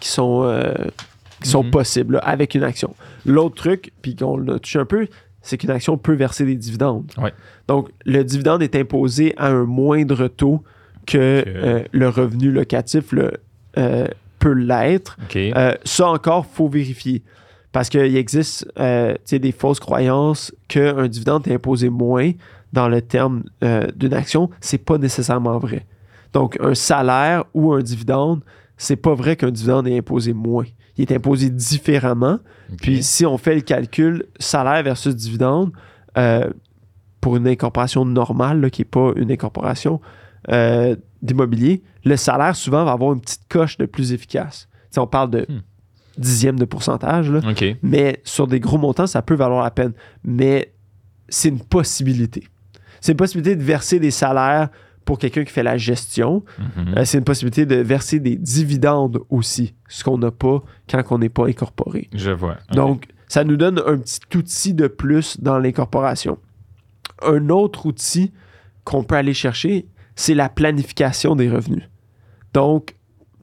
qui 0.00 0.08
sont 0.08 0.42
euh, 0.44 0.72
qui 1.42 1.48
sont 1.48 1.64
Mhm. 1.64 1.70
possibles 1.70 2.14
là, 2.14 2.20
avec 2.20 2.54
une 2.54 2.62
action. 2.64 2.94
L'autre 3.26 3.54
truc, 3.56 3.92
puis 4.02 4.16
qu'on 4.16 4.36
l'a 4.36 4.58
touché 4.58 4.78
un 4.78 4.84
peu, 4.84 5.06
c'est 5.42 5.56
qu'une 5.56 5.70
action 5.70 5.96
peut 5.96 6.14
verser 6.14 6.44
des 6.44 6.56
dividendes. 6.56 7.10
Ouais. 7.16 7.32
Donc, 7.68 7.90
le 8.04 8.22
dividende 8.24 8.62
est 8.62 8.74
imposé 8.76 9.34
à 9.36 9.48
un 9.48 9.64
moindre 9.64 10.28
taux 10.28 10.62
que 11.06 11.44
euh, 11.46 11.82
le 11.92 12.08
revenu 12.08 12.50
locatif 12.50 13.12
le, 13.12 13.32
euh, 13.78 14.06
peut 14.38 14.52
l'être. 14.52 15.16
Euh, 15.36 15.74
ça 15.84 16.08
encore, 16.08 16.44
faut 16.46 16.68
vérifier. 16.68 17.22
Parce 17.72 17.88
qu'il 17.88 18.16
existe 18.16 18.66
des 18.76 19.52
fausses 19.52 19.80
croyances 19.80 20.54
qu'un 20.68 21.06
dividende 21.06 21.46
est 21.46 21.54
imposé 21.54 21.88
moins 21.90 22.32
dans 22.72 22.88
le 22.88 23.00
terme 23.02 23.44
d'une 23.96 24.14
action. 24.14 24.50
C'est 24.60 24.78
pas 24.78 24.98
nécessairement 24.98 25.58
vrai. 25.58 25.86
Donc, 26.32 26.58
un 26.60 26.74
salaire 26.74 27.44
ou 27.54 27.72
un 27.72 27.80
dividende, 27.80 28.40
c'est 28.78 28.96
pas 28.96 29.14
vrai 29.14 29.36
qu'un 29.36 29.50
dividende 29.50 29.86
est 29.88 29.98
imposé 29.98 30.32
moins. 30.32 30.64
Il 30.96 31.02
est 31.02 31.14
imposé 31.14 31.50
différemment. 31.50 32.38
Puis, 32.80 33.02
si 33.02 33.26
on 33.26 33.36
fait 33.38 33.54
le 33.54 33.60
calcul 33.60 34.24
salaire 34.38 34.82
versus 34.82 35.14
dividende, 35.14 35.72
euh, 36.16 36.48
pour 37.20 37.36
une 37.36 37.46
incorporation 37.46 38.04
normale, 38.04 38.60
là, 38.60 38.70
qui 38.70 38.80
n'est 38.80 38.86
pas 38.86 39.12
une 39.16 39.30
incorporation 39.30 40.00
euh, 40.50 40.96
d'immobilier, 41.22 41.82
le 42.04 42.16
salaire 42.16 42.56
souvent 42.56 42.84
va 42.84 42.92
avoir 42.92 43.12
une 43.12 43.20
petite 43.20 43.46
coche 43.48 43.76
de 43.76 43.86
plus 43.86 44.12
efficace. 44.12 44.68
Tu 44.72 44.78
sais, 44.92 45.00
on 45.00 45.06
parle 45.06 45.30
de 45.30 45.46
Hmm. 45.48 45.60
dixième 46.16 46.58
de 46.58 46.64
pourcentage, 46.64 47.30
là, 47.30 47.40
mais 47.82 48.20
sur 48.24 48.46
des 48.46 48.58
gros 48.60 48.78
montants, 48.78 49.06
ça 49.06 49.22
peut 49.22 49.34
valoir 49.34 49.62
la 49.62 49.70
peine. 49.70 49.92
Mais 50.24 50.72
c'est 51.28 51.48
une 51.48 51.60
possibilité. 51.60 52.48
C'est 53.00 53.12
une 53.12 53.18
possibilité 53.18 53.54
de 53.54 53.62
verser 53.62 54.00
des 54.00 54.10
salaires 54.10 54.68
pour 55.08 55.18
quelqu'un 55.18 55.42
qui 55.42 55.50
fait 55.54 55.62
la 55.62 55.78
gestion. 55.78 56.44
Mhm. 56.58 56.98
Euh, 56.98 57.04
c'est 57.06 57.16
une 57.16 57.24
possibilité 57.24 57.64
de 57.64 57.76
verser 57.76 58.20
des 58.20 58.36
dividendes 58.36 59.20
aussi, 59.30 59.74
ce 59.88 60.04
qu'on 60.04 60.18
n'a 60.18 60.30
pas 60.30 60.62
quand 60.90 61.02
on 61.12 61.16
n'est 61.16 61.30
pas 61.30 61.46
incorporé. 61.46 62.10
Je 62.12 62.30
vois. 62.30 62.58
Donc, 62.72 63.06
ça 63.26 63.42
nous 63.42 63.56
donne 63.56 63.80
un 63.86 63.96
petit 63.96 64.20
outil 64.36 64.74
de 64.74 64.86
plus 64.86 65.40
dans 65.40 65.58
l'incorporation. 65.58 66.36
Un 67.22 67.48
autre 67.48 67.86
outil 67.86 68.34
qu'on 68.84 69.02
peut 69.02 69.14
aller 69.16 69.32
chercher, 69.32 69.86
c'est 70.14 70.34
la 70.34 70.50
planification 70.50 71.34
des 71.36 71.48
revenus. 71.48 71.88
Donc, 72.52 72.94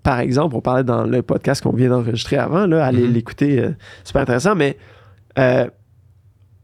par 0.04 0.20
exemple, 0.20 0.56
on 0.56 0.62
parlait 0.62 0.84
dans 0.84 1.04
le 1.04 1.24
podcast 1.24 1.64
qu'on 1.64 1.74
vient 1.76 1.90
d'enregistrer 1.90 2.38
avant, 2.38 2.68
là, 2.68 2.86
allez 2.86 3.08
Mhm. 3.08 3.12
l'écouter, 3.14 3.60
euh, 3.60 3.72
super 4.04 4.22
intéressant, 4.22 4.54
mais 4.54 4.78
euh, 5.40 5.68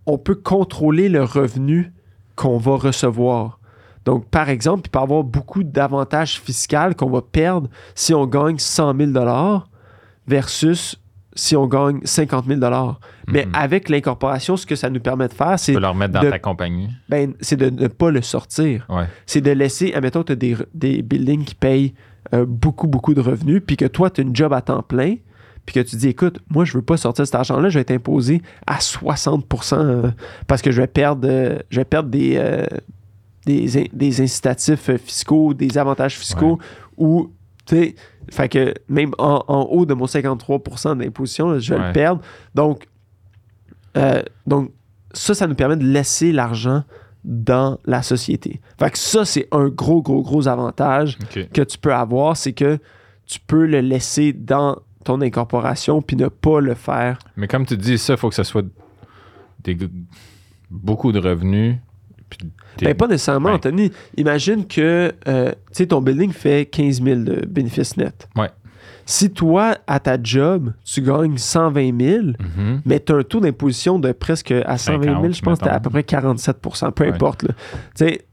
on 0.06 0.20
peut 0.20 0.36
contrôler 0.36 1.10
le 1.10 1.24
revenu 1.24 1.92
qu'on 2.36 2.60
va 2.60 2.76
recevoir. 2.76 3.58
Donc, 4.06 4.26
par 4.30 4.50
exemple, 4.50 4.84
il 4.86 4.90
peut 4.90 5.00
y 5.00 5.04
avoir 5.04 5.24
beaucoup 5.24 5.64
d'avantages 5.64 6.40
fiscaux 6.40 6.94
qu'on 6.98 7.10
va 7.10 7.22
perdre 7.22 7.70
si 7.96 8.14
on 8.14 8.26
gagne 8.26 8.58
100 8.58 8.96
000 8.98 9.12
versus 10.28 10.98
si 11.34 11.56
on 11.56 11.66
gagne 11.66 12.02
50 12.04 12.46
000 12.46 12.60
Mais 13.30 13.46
Mhm. 13.46 13.52
avec 13.54 13.88
l'incorporation, 13.90 14.58
ce 14.58 14.66
que 14.66 14.76
ça 14.76 14.90
nous 14.90 15.00
permet 15.00 15.30
de 15.30 15.34
faire, 15.34 15.58
c'est 15.58 15.74
peux 15.74 15.80
le 15.80 15.88
remettre 15.88 16.14
dans 16.14 16.22
de- 16.24 16.30
ta 16.30 16.40
compagnie. 16.40 16.90
ben, 17.08 17.34
c'est 17.40 17.56
de 17.56 17.70
ne 17.70 17.88
pas 17.88 18.12
le 18.12 18.22
sortir. 18.22 18.86
Ouais. 18.90 19.06
C'est 19.26 19.40
de 19.40 19.52
laisser, 19.52 19.94
admettons, 19.94 20.24
tu 20.24 20.34
as 20.34 20.36
des, 20.36 20.58
des 20.74 21.02
buildings 21.02 21.46
qui 21.46 21.56
payent 21.56 21.94
euh, 22.34 22.46
beaucoup, 22.46 22.88
beaucoup 22.88 23.14
de 23.14 23.22
revenus, 23.22 23.62
puis 23.66 23.78
que 23.78 23.86
toi, 23.86 24.10
tu 24.10 24.22
as 24.22 24.24
une 24.26 24.36
job 24.36 24.52
à 24.54 24.62
temps 24.62 24.84
plein, 24.84 25.16
puis 25.66 25.74
que 25.76 25.80
tu 25.80 25.96
dis, 25.96 26.10
écoute, 26.10 26.40
moi, 26.50 26.66
je 26.66 26.74
veux 26.74 26.82
pas 26.84 26.98
sortir 26.98 27.26
cet 27.26 27.36
argent-là, 27.36 27.70
je 27.70 27.76
vais 27.76 27.82
être 27.82 27.92
imposé 27.92 28.42
à 28.68 28.80
60% 28.80 29.78
euh, 29.78 30.12
parce 30.48 30.62
que 30.62 30.72
je 30.72 30.82
vais 30.82 30.88
perdre, 30.88 31.28
euh, 31.30 31.60
je 31.70 31.78
vais 31.80 31.86
perdre 31.86 32.10
des, 32.10 32.36
euh, 32.38 32.66
des, 33.46 33.90
des 33.92 34.22
incitatifs 34.22 34.90
euh, 34.90 34.98
fiscaux, 34.98 35.54
des 35.54 35.78
avantages 35.78 36.18
fiscaux, 36.18 36.60
ou, 36.98 37.32
tu 37.66 37.76
sais, 37.76 37.96
fait 38.32 38.50
que 38.50 38.74
même 38.88 39.12
en, 39.18 39.44
en 39.48 39.62
haut 39.64 39.86
de 39.86 39.94
mon 39.94 40.08
53 40.08 40.96
d'imposition, 40.96 41.50
là, 41.52 41.60
je 41.60 41.74
vais 41.74 41.80
Ouais. 41.80 41.88
le 41.88 41.94
perdre. 41.94 42.22
Donc, 42.56 42.88
euh, 43.98 44.22
donc, 44.48 44.72
ça, 45.14 45.34
ça 45.34 45.48
nous 45.48 45.56
permet 45.56 45.76
de 45.76 45.84
laisser 45.86 46.32
l'argent 46.32 46.84
dans 47.24 47.78
la 47.86 48.02
société. 48.02 48.62
Fait 48.80 48.90
que 48.92 48.98
ça, 48.98 49.26
c'est 49.26 49.48
un 49.52 49.68
gros, 49.70 50.02
gros, 50.02 50.22
gros 50.22 50.48
avantage 50.48 51.18
que 51.54 51.62
tu 51.62 51.78
peux 51.78 51.94
avoir, 51.94 52.38
c'est 52.38 52.54
que 52.54 52.80
tu 53.26 53.40
peux 53.40 53.66
le 53.66 53.82
laisser 53.82 54.34
dans 54.34 54.78
ton 55.04 55.22
incorporation 55.22 56.02
puis 56.02 56.16
ne 56.16 56.28
pas 56.28 56.60
le 56.62 56.74
faire. 56.76 57.20
Mais 57.36 57.48
comme 57.48 57.66
tu 57.66 57.76
dis, 57.78 57.98
ça, 57.98 58.14
il 58.14 58.18
faut 58.18 58.30
que 58.30 58.36
ce 58.36 58.44
soit 58.44 58.66
des, 59.64 59.78
beaucoup 60.70 61.12
de 61.12 61.20
revenus. 61.20 61.76
Ben, 62.82 62.96
pas 62.96 63.08
nécessairement, 63.08 63.50
Ouais. 63.50 63.56
Anthony. 63.56 63.92
Imagine 64.18 64.66
que 64.66 65.12
euh, 65.28 65.52
ton 65.90 66.02
building 66.02 66.32
fait 66.32 66.66
15 66.66 67.02
000 67.04 67.22
de 67.22 67.46
bénéfices 67.46 67.98
nets. 67.98 68.28
Ouais. 68.36 68.50
Si 69.06 69.32
toi, 69.32 69.76
à 69.88 70.00
ta 70.00 70.18
job, 70.22 70.74
tu 70.86 71.02
gagnes 71.02 71.38
120 71.38 72.00
000, 72.00 72.24
Mhm. 72.40 72.82
mais 72.86 73.00
tu 73.00 73.12
as 73.12 73.18
un 73.18 73.24
taux 73.24 73.40
d'imposition 73.40 74.00
de 74.00 74.12
presque 74.12 74.52
à 74.52 74.78
120 74.78 75.04
000, 75.04 75.16
50, 75.16 75.34
je 75.36 75.42
pense 75.42 75.60
que 75.60 75.64
tu 75.64 75.70
à 75.70 75.74
mettons. 75.74 75.84
peu 75.84 75.90
près 75.90 76.04
47% 76.04 76.92
peu 76.92 77.04
Ouais. 77.06 77.10
importe. 77.12 77.44
là. 77.44 77.50
Tu 77.96 78.06
sais, 78.06 78.26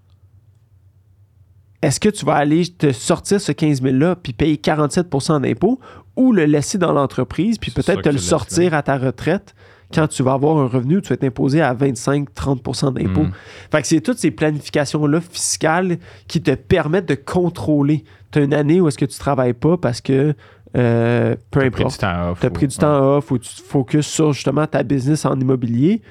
est-ce 1.83 2.01
que 2.01 2.09
tu 2.09 2.25
vas 2.25 2.35
aller 2.35 2.67
te 2.67 2.93
sortir 2.93 3.41
ce 3.41 3.53
15 3.53 3.83
000-là 3.83 4.17
puis 4.17 4.33
payer 4.33 4.57
47% 4.57 5.41
d'impôts 5.41 5.79
ou 6.17 6.33
le 6.33 6.45
laisser 6.45 6.77
dans 6.77 6.93
l'entreprise 6.93 7.57
puis 7.59 7.71
peut-être 7.71 8.03
te 8.03 8.09
le 8.09 8.19
sortir 8.19 8.75
à 8.75 8.83
ta 8.83 8.99
retraite? 8.99 9.55
Quand 9.95 10.07
tu 10.09 10.23
vas 10.23 10.33
avoir 10.35 10.59
un 10.59 10.67
revenu 10.67 11.01
tu 11.01 11.09
vas 11.09 11.15
être 11.15 11.25
imposé 11.25 11.61
à 11.63 11.73
25-30 11.75 12.93
d'impôts? 12.93 13.23
Mhm. 13.23 13.33
Fait 13.71 13.81
que 13.83 13.87
c'est 13.89 14.01
toutes 14.01 14.19
ces 14.19 14.31
planifications-là 14.31 15.21
fiscales 15.21 15.99
qui 16.27 16.41
te 16.43 16.55
permettent 16.55 17.09
de 17.09 17.15
contrôler. 17.15 18.05
Tu 18.31 18.39
as 18.41 18.43
une 18.43 18.55
année 18.55 18.81
où 18.81 18.89
est-ce 18.89 18.99
que 18.99 19.05
tu 19.07 19.19
travailles 19.19 19.55
pas 19.55 19.77
parce 19.77 20.01
que 20.01 20.35
euh, 20.77 21.35
peu 21.51 21.61
T'as 21.61 21.71
pris 21.71 21.83
importe 21.85 21.93
du 21.95 21.99
temps 21.99 22.31
off. 22.33 22.41
tu 22.41 22.47
as 22.47 22.49
ou- 22.51 22.53
pris 22.53 22.69
du 22.69 22.77
temps 22.77 23.17
off 23.17 23.31
ou 23.31 23.39
tu 23.39 23.49
te 23.49 23.63
focuses 23.63 24.07
sur 24.07 24.33
justement 24.35 24.67
ta 24.67 24.83
business 24.83 25.25
en 25.25 25.39
immobilier, 25.41 26.03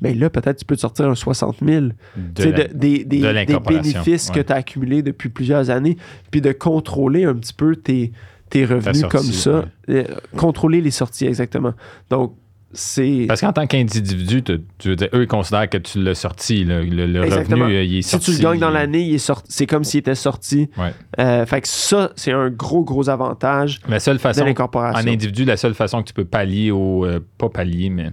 mais 0.00 0.14
là, 0.14 0.30
peut-être 0.30 0.56
tu 0.56 0.64
peux 0.64 0.76
te 0.76 0.80
sortir 0.80 1.06
un 1.10 1.14
60 1.14 1.56
000. 1.62 1.80
de 1.86 1.92
Tu 2.34 2.42
sais, 2.42 2.50
la- 2.52 2.68
de- 2.68 2.72
des, 2.72 3.04
des- 3.04 3.18
de 3.20 3.26
des 3.26 3.32
l'incorporation, 3.34 3.82
bénéfices 3.82 4.30
que 4.30 4.40
tu 4.40 4.50
as 4.50 4.56
accumulés 4.56 5.02
depuis 5.02 5.28
plusieurs 5.28 5.68
années, 5.68 5.98
puis 6.30 6.40
de 6.40 6.52
contrôler 6.52 7.24
un 7.24 7.34
petit 7.34 7.52
peu 7.52 7.76
tes, 7.76 8.12
tes 8.48 8.64
revenus 8.64 9.00
sortie, 9.00 9.16
comme 9.16 9.26
ça. 9.26 9.64
Euh, 9.90 10.04
contrôler 10.38 10.80
les 10.80 10.90
sorties, 10.90 11.26
exactement. 11.26 11.74
Donc, 12.08 12.34
c'est. 12.72 13.24
Parce 13.28 13.40
qu'en 13.40 13.52
tant 13.52 13.66
qu'individu, 13.66 14.42
tu 14.42 14.60
tu 14.78 14.88
veux 14.88 14.96
dire, 14.96 15.08
eux, 15.14 15.22
ils 15.22 15.26
considèrent 15.28 15.68
que 15.68 15.78
tu 15.78 16.02
l'as 16.02 16.14
sorti. 16.14 16.64
Le, 16.64 16.82
le- 16.84 17.06
le 17.06 17.24
Exactement. 17.24 17.64
revenu, 17.64 17.76
euh, 17.78 17.82
il 17.84 17.98
est 17.98 18.02
Si 18.02 18.10
sorti. 18.10 18.32
tu 18.32 18.36
le 18.38 18.42
gagnes 18.42 18.60
dans 18.60 18.70
l'année, 18.70 19.02
il 19.02 19.14
est 19.14 19.18
sorti- 19.18 19.46
c'est 19.50 19.66
comme 19.66 19.84
s'il 19.84 20.00
était 20.00 20.14
sorti. 20.14 20.68
Ouais. 20.76 20.92
Euh, 21.18 21.46
fait 21.46 21.60
que 21.62 21.68
ça, 21.68 22.10
c'est 22.16 22.32
un 22.32 22.50
gros, 22.50 22.84
gros 22.84 23.08
avantage 23.08 23.80
La 23.88 24.00
seule 24.00 24.16
de 24.16 24.20
façon, 24.20 24.42
en 24.42 24.44
l'incorporation. 24.44 25.10
individu, 25.10 25.44
la 25.44 25.56
seule 25.56 25.74
façon 25.74 26.02
que 26.02 26.08
tu 26.08 26.14
peux 26.14 26.24
pallier 26.24 26.70
au. 26.70 27.04
euh, 27.06 27.20
pas 27.38 27.48
pallier, 27.48 27.90
mais 27.90 28.10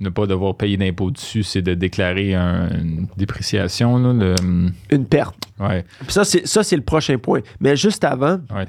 ne 0.00 0.08
pas 0.08 0.26
devoir 0.26 0.56
payer 0.56 0.76
d'impôt 0.78 1.10
dessus, 1.10 1.42
c'est 1.42 1.60
de 1.62 1.74
déclarer 1.74 2.34
un- 2.34 2.68
une 2.70 3.06
dépréciation. 3.18 3.98
Là, 3.98 4.12
le- 4.14 4.70
Une 4.90 5.04
perte. 5.04 5.36
ouais, 5.58 5.84
Puis 6.00 6.12
ça, 6.12 6.24
c'est 6.24 6.46
ça, 6.46 6.62
c'est 6.62 6.76
le 6.76 6.82
prochain 6.82 7.18
point. 7.18 7.40
Mais 7.60 7.76
juste 7.76 8.04
avant, 8.04 8.40
ouais. 8.54 8.66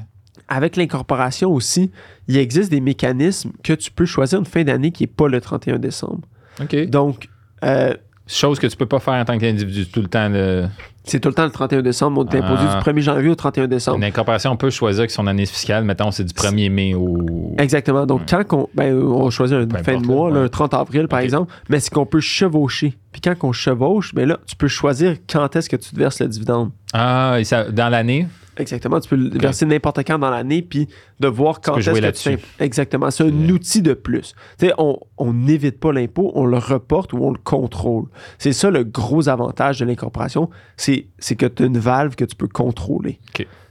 Avec 0.52 0.76
l'incorporation 0.76 1.52
aussi, 1.52 1.92
il 2.28 2.38
existe 2.38 2.70
des 2.72 2.82
mécanismes 2.82 3.52
que 3.64 3.74
tu 3.74 3.90
peux 3.92 4.06
choisir 4.06 4.40
une 4.40 4.46
fin 4.46 4.64
d'année 4.64 4.92
qui 4.92 5.04
n'est 5.04 5.08
pas 5.08 5.28
le 5.28 5.40
31 5.42 5.80
décembre. 5.80 6.22
OK. 6.62 6.76
Donc, 6.90 7.28
euh, 7.64 7.94
Chose 8.28 8.60
que 8.60 8.68
tu 8.68 8.78
peux 8.78 8.86
pas 8.86 9.00
faire 9.00 9.16
en 9.16 9.26
tant 9.26 9.38
qu'individu 9.38 9.88
tout 9.88 10.02
le 10.02 10.08
temps. 10.08 10.30
le- 10.30 10.68
c'est 11.04 11.20
tout 11.20 11.28
le 11.28 11.34
temps 11.36 11.44
le 11.44 11.50
31 11.52 11.82
décembre. 11.82 12.24
On 12.26 12.30
est 12.34 12.38
imposé 12.40 12.64
Ah. 12.70 12.76
du 12.78 12.82
1er 12.84 13.02
janvier 13.02 13.30
au 13.30 13.36
31 13.36 13.68
décembre. 13.68 13.98
Une 13.98 14.04
incorporation 14.06 14.56
peut 14.56 14.70
choisir 14.70 15.06
que 15.08 15.12
son 15.12 15.28
année 15.28 15.46
fiscale, 15.46 15.84
mettons, 15.84 16.12
c'est 16.12 16.24
du 16.24 16.34
1er 16.34 16.70
mai 16.70 16.94
au. 16.94 17.56
Exactement. 17.58 18.06
Donc, 18.06 18.22
Ouais. 18.22 18.26
quand 18.46 18.54
on, 18.58 18.70
ben, 18.74 18.94
on 18.96 19.30
choisit 19.32 19.58
une 19.58 19.70
fin 19.84 19.98
de 20.00 20.06
mois, 20.06 20.32
ouais. 20.32 20.40
un 20.40 20.48
30 20.48 20.74
avril, 20.74 21.08
par 21.10 21.20
exemple, 21.20 21.52
mais 21.68 21.80
c'est 21.82 21.92
qu'on 21.94 22.06
peut 22.06 22.20
chevaucher. 22.22 22.94
Puis 23.12 23.20
quand 23.22 23.34
on 23.44 23.52
chevauche, 23.52 24.14
ben 24.14 24.28
là, 24.30 24.38
tu 24.46 24.56
peux 24.56 24.68
choisir 24.70 25.16
quand 25.30 25.54
est-ce 25.56 25.68
que 25.70 25.76
tu 25.76 25.90
te 25.92 26.00
verses 26.00 26.22
le 26.22 26.28
dividende. 26.28 26.70
Ah, 26.94 27.36
et 27.40 27.44
ça, 27.44 27.70
dans 27.70 27.90
l'année? 27.90 28.28
Exactement. 28.62 29.00
Tu 29.00 29.10
peux 29.10 29.16
le 29.16 29.30
verser 29.40 29.66
n'importe 29.66 30.00
quand 30.06 30.18
dans 30.20 30.30
l'année, 30.30 30.62
puis 30.62 30.88
de 31.20 31.28
voir 31.28 31.60
quand 31.62 31.74
est-ce 31.80 31.86
que 32.02 32.06
tu 32.36 32.40
Exactement. 32.60 33.12
C'est 33.12 33.24
un 33.26 33.50
outil 33.50 33.82
de 33.82 33.94
plus. 33.94 34.34
Tu 34.58 34.68
sais, 34.68 34.74
on 34.78 35.34
n'évite 35.34 35.80
pas 35.80 35.92
l'impôt, 35.92 36.32
on 36.36 36.46
le 36.46 36.58
reporte 36.58 37.14
ou 37.14 37.18
on 37.18 37.32
le 37.32 37.40
contrôle. 37.44 38.06
C'est 38.38 38.54
ça 38.54 38.70
le 38.70 38.84
gros 38.84 39.28
avantage 39.30 39.80
de 39.80 39.86
l'incorporation, 39.86 40.50
c'est 40.78 41.08
c'est 41.20 41.36
que 41.36 41.46
tu 41.46 41.64
as 41.64 41.66
une 41.66 41.78
valve 41.80 42.16
que 42.16 42.26
tu 42.26 42.36
peux 42.36 42.48
contrôler. 42.48 43.20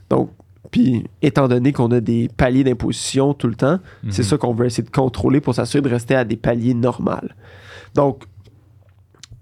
Donc, 0.09 0.29
puis 0.71 1.03
étant 1.21 1.47
donné 1.47 1.73
qu'on 1.73 1.91
a 1.91 1.99
des 1.99 2.29
paliers 2.37 2.63
d'imposition 2.63 3.33
tout 3.33 3.47
le 3.47 3.55
temps, 3.55 3.79
c'est 4.09 4.21
Mhm. 4.23 4.27
ça 4.29 4.37
qu'on 4.37 4.53
veut 4.53 4.65
essayer 4.67 4.83
de 4.83 4.89
contrôler 4.91 5.41
pour 5.41 5.53
s'assurer 5.55 5.81
de 5.81 5.89
rester 5.89 6.15
à 6.15 6.23
des 6.23 6.37
paliers 6.37 6.73
normaux. 6.73 7.11
Donc, 7.95 8.23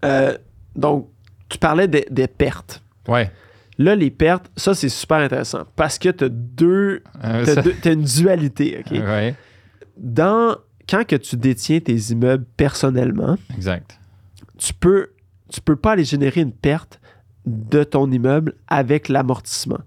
euh, 0.05 0.35
donc 0.75 1.07
tu 1.49 1.57
parlais 1.57 1.87
des- 1.87 2.05
des 2.09 2.27
pertes. 2.27 2.81
Ouais. 3.07 3.31
Là, 3.79 3.95
les 3.95 4.11
pertes, 4.11 4.51
ça, 4.57 4.73
c'est 4.75 4.89
super 4.89 5.17
intéressant 5.19 5.63
parce 5.75 5.97
que 5.97 6.09
tu 6.09 6.25
as 6.25 6.29
deux. 6.29 7.01
Euh, 7.23 7.45
T'as 7.45 7.55
ça- 7.55 7.61
deux- 7.61 7.75
t'as 7.81 7.93
une 7.93 8.03
dualité, 8.03 8.79
OK? 8.85 8.91
Ouais, 8.91 9.33
Dans, 9.97 10.55
quand 10.87 11.05
que 11.07 11.15
tu 11.15 11.37
détiens 11.37 11.79
tes 11.79 11.95
immeubles 11.95 12.45
personnellement, 12.57 13.37
exact. 13.55 13.97
tu 14.57 14.73
peux, 14.73 15.07
tu 15.51 15.61
peux 15.61 15.75
pas 15.77 15.93
aller 15.93 16.03
générer 16.03 16.41
une 16.41 16.51
perte 16.51 16.99
de 17.45 17.83
ton 17.83 18.11
immeuble 18.11 18.53
avec 18.67 19.07
l'amortissement. 19.09 19.79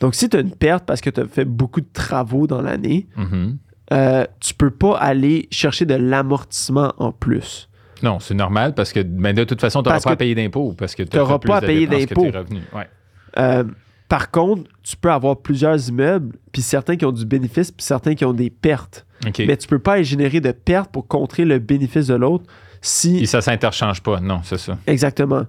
Donc, 0.00 0.14
si 0.14 0.28
tu 0.28 0.36
as 0.36 0.40
une 0.40 0.54
perte 0.54 0.84
parce 0.84 1.00
que 1.00 1.08
tu 1.10 1.20
as 1.20 1.26
fait 1.26 1.44
beaucoup 1.44 1.80
de 1.80 1.88
travaux 1.92 2.46
dans 2.46 2.60
l'année, 2.60 3.06
Mhm. 3.16 3.56
euh, 3.92 4.26
tu 4.40 4.52
peux 4.52 4.70
pas 4.70 4.96
aller 4.98 5.48
chercher 5.50 5.86
de 5.86 5.94
l'amortissement 5.94 6.92
en 6.98 7.12
plus. 7.12 7.68
Non, 8.02 8.18
c'est 8.20 8.34
normal 8.34 8.74
parce 8.74 8.92
que 8.92 9.00
ben, 9.00 9.34
de 9.34 9.44
toute 9.44 9.60
façon, 9.60 9.82
tu 9.82 9.88
n'auras 9.88 10.00
pas 10.00 10.10
à 10.10 10.16
payer 10.16 10.34
d'impôts 10.34 10.74
parce 10.76 10.94
que 10.94 11.02
tu 11.02 11.08
t'auras 11.10 11.38
pas 11.38 11.56
à 11.58 11.60
payer 11.62 11.86
d'impôts. 11.86 12.24
Ouais. 12.26 12.88
Euh, 13.38 13.64
par 14.08 14.30
contre, 14.30 14.70
tu 14.82 14.96
peux 14.96 15.10
avoir 15.10 15.36
plusieurs 15.38 15.88
immeubles, 15.88 16.36
puis 16.52 16.62
certains 16.62 16.96
qui 16.96 17.04
ont 17.04 17.12
du 17.12 17.26
bénéfice, 17.26 17.72
puis 17.72 17.84
certains 17.84 18.14
qui 18.14 18.24
ont 18.24 18.32
des 18.32 18.50
pertes. 18.50 19.04
Mais 19.38 19.56
tu 19.56 19.66
peux 19.66 19.78
pas 19.80 20.02
générer 20.02 20.40
de 20.40 20.52
pertes 20.52 20.92
pour 20.92 21.08
contrer 21.08 21.44
le 21.44 21.58
bénéfice 21.58 22.06
de 22.06 22.14
l'autre 22.14 22.44
si 22.82 23.18
Et 23.18 23.26
ça 23.26 23.40
s'interchange 23.40 24.00
pas. 24.02 24.20
Non, 24.20 24.40
c'est 24.44 24.58
ça. 24.58 24.78
Exactement. 24.86 25.44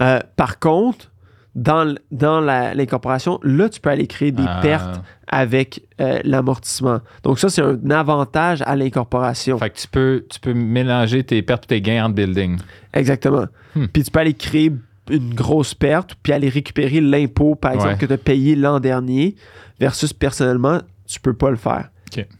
Euh, 0.00 0.20
par 0.36 0.58
contre, 0.60 1.10
dans, 1.56 1.96
dans 2.12 2.40
l'incorporation, 2.40 3.40
là, 3.42 3.68
tu 3.68 3.80
peux 3.80 3.88
aller 3.88 4.06
créer 4.06 4.30
des 4.30 4.44
Ah. 4.46 4.60
pertes 4.62 5.00
avec 5.26 5.82
euh, 6.00 6.20
l'amortissement. 6.22 7.00
Donc, 7.24 7.38
ça, 7.40 7.48
c'est 7.48 7.62
un 7.62 7.90
avantage 7.90 8.62
à 8.66 8.76
l'incorporation. 8.76 9.58
Fait 9.58 9.70
que 9.70 9.78
tu 9.78 9.88
peux, 9.88 10.24
tu 10.28 10.38
peux 10.38 10.52
mélanger 10.54 11.24
tes 11.24 11.42
pertes 11.42 11.64
et 11.64 11.68
tes 11.68 11.80
gains 11.80 12.04
entre 12.04 12.14
buildings. 12.14 12.58
Exactement. 12.92 13.46
Hmm. 13.74 13.86
Puis 13.86 14.04
tu 14.04 14.10
peux 14.10 14.20
aller 14.20 14.34
créer 14.34 14.70
une 15.10 15.34
grosse 15.34 15.74
perte, 15.74 16.14
puis 16.22 16.32
aller 16.32 16.48
récupérer 16.48 17.00
l'impôt, 17.00 17.54
par 17.54 17.72
exemple, 17.72 17.90
Ouais. 17.92 17.98
que 17.98 18.06
tu 18.06 18.12
as 18.12 18.18
payé 18.18 18.56
l'an 18.56 18.80
dernier, 18.80 19.36
versus 19.80 20.12
personnellement, 20.12 20.80
tu 21.06 21.20
peux 21.20 21.34
pas 21.34 21.50
le 21.50 21.56
faire. 21.56 21.90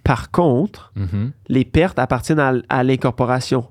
Par 0.04 0.30
contre, 0.30 0.90
Mhm. 0.96 1.32
les 1.48 1.64
pertes 1.66 1.98
appartiennent 1.98 2.38
à, 2.40 2.54
à 2.70 2.82
l'incorporation. 2.82 3.66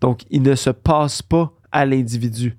Donc, 0.00 0.22
ils 0.30 0.40
ne 0.42 0.54
se 0.54 0.70
passent 0.70 1.20
pas 1.22 1.52
à 1.70 1.84
l'individu. 1.84 2.56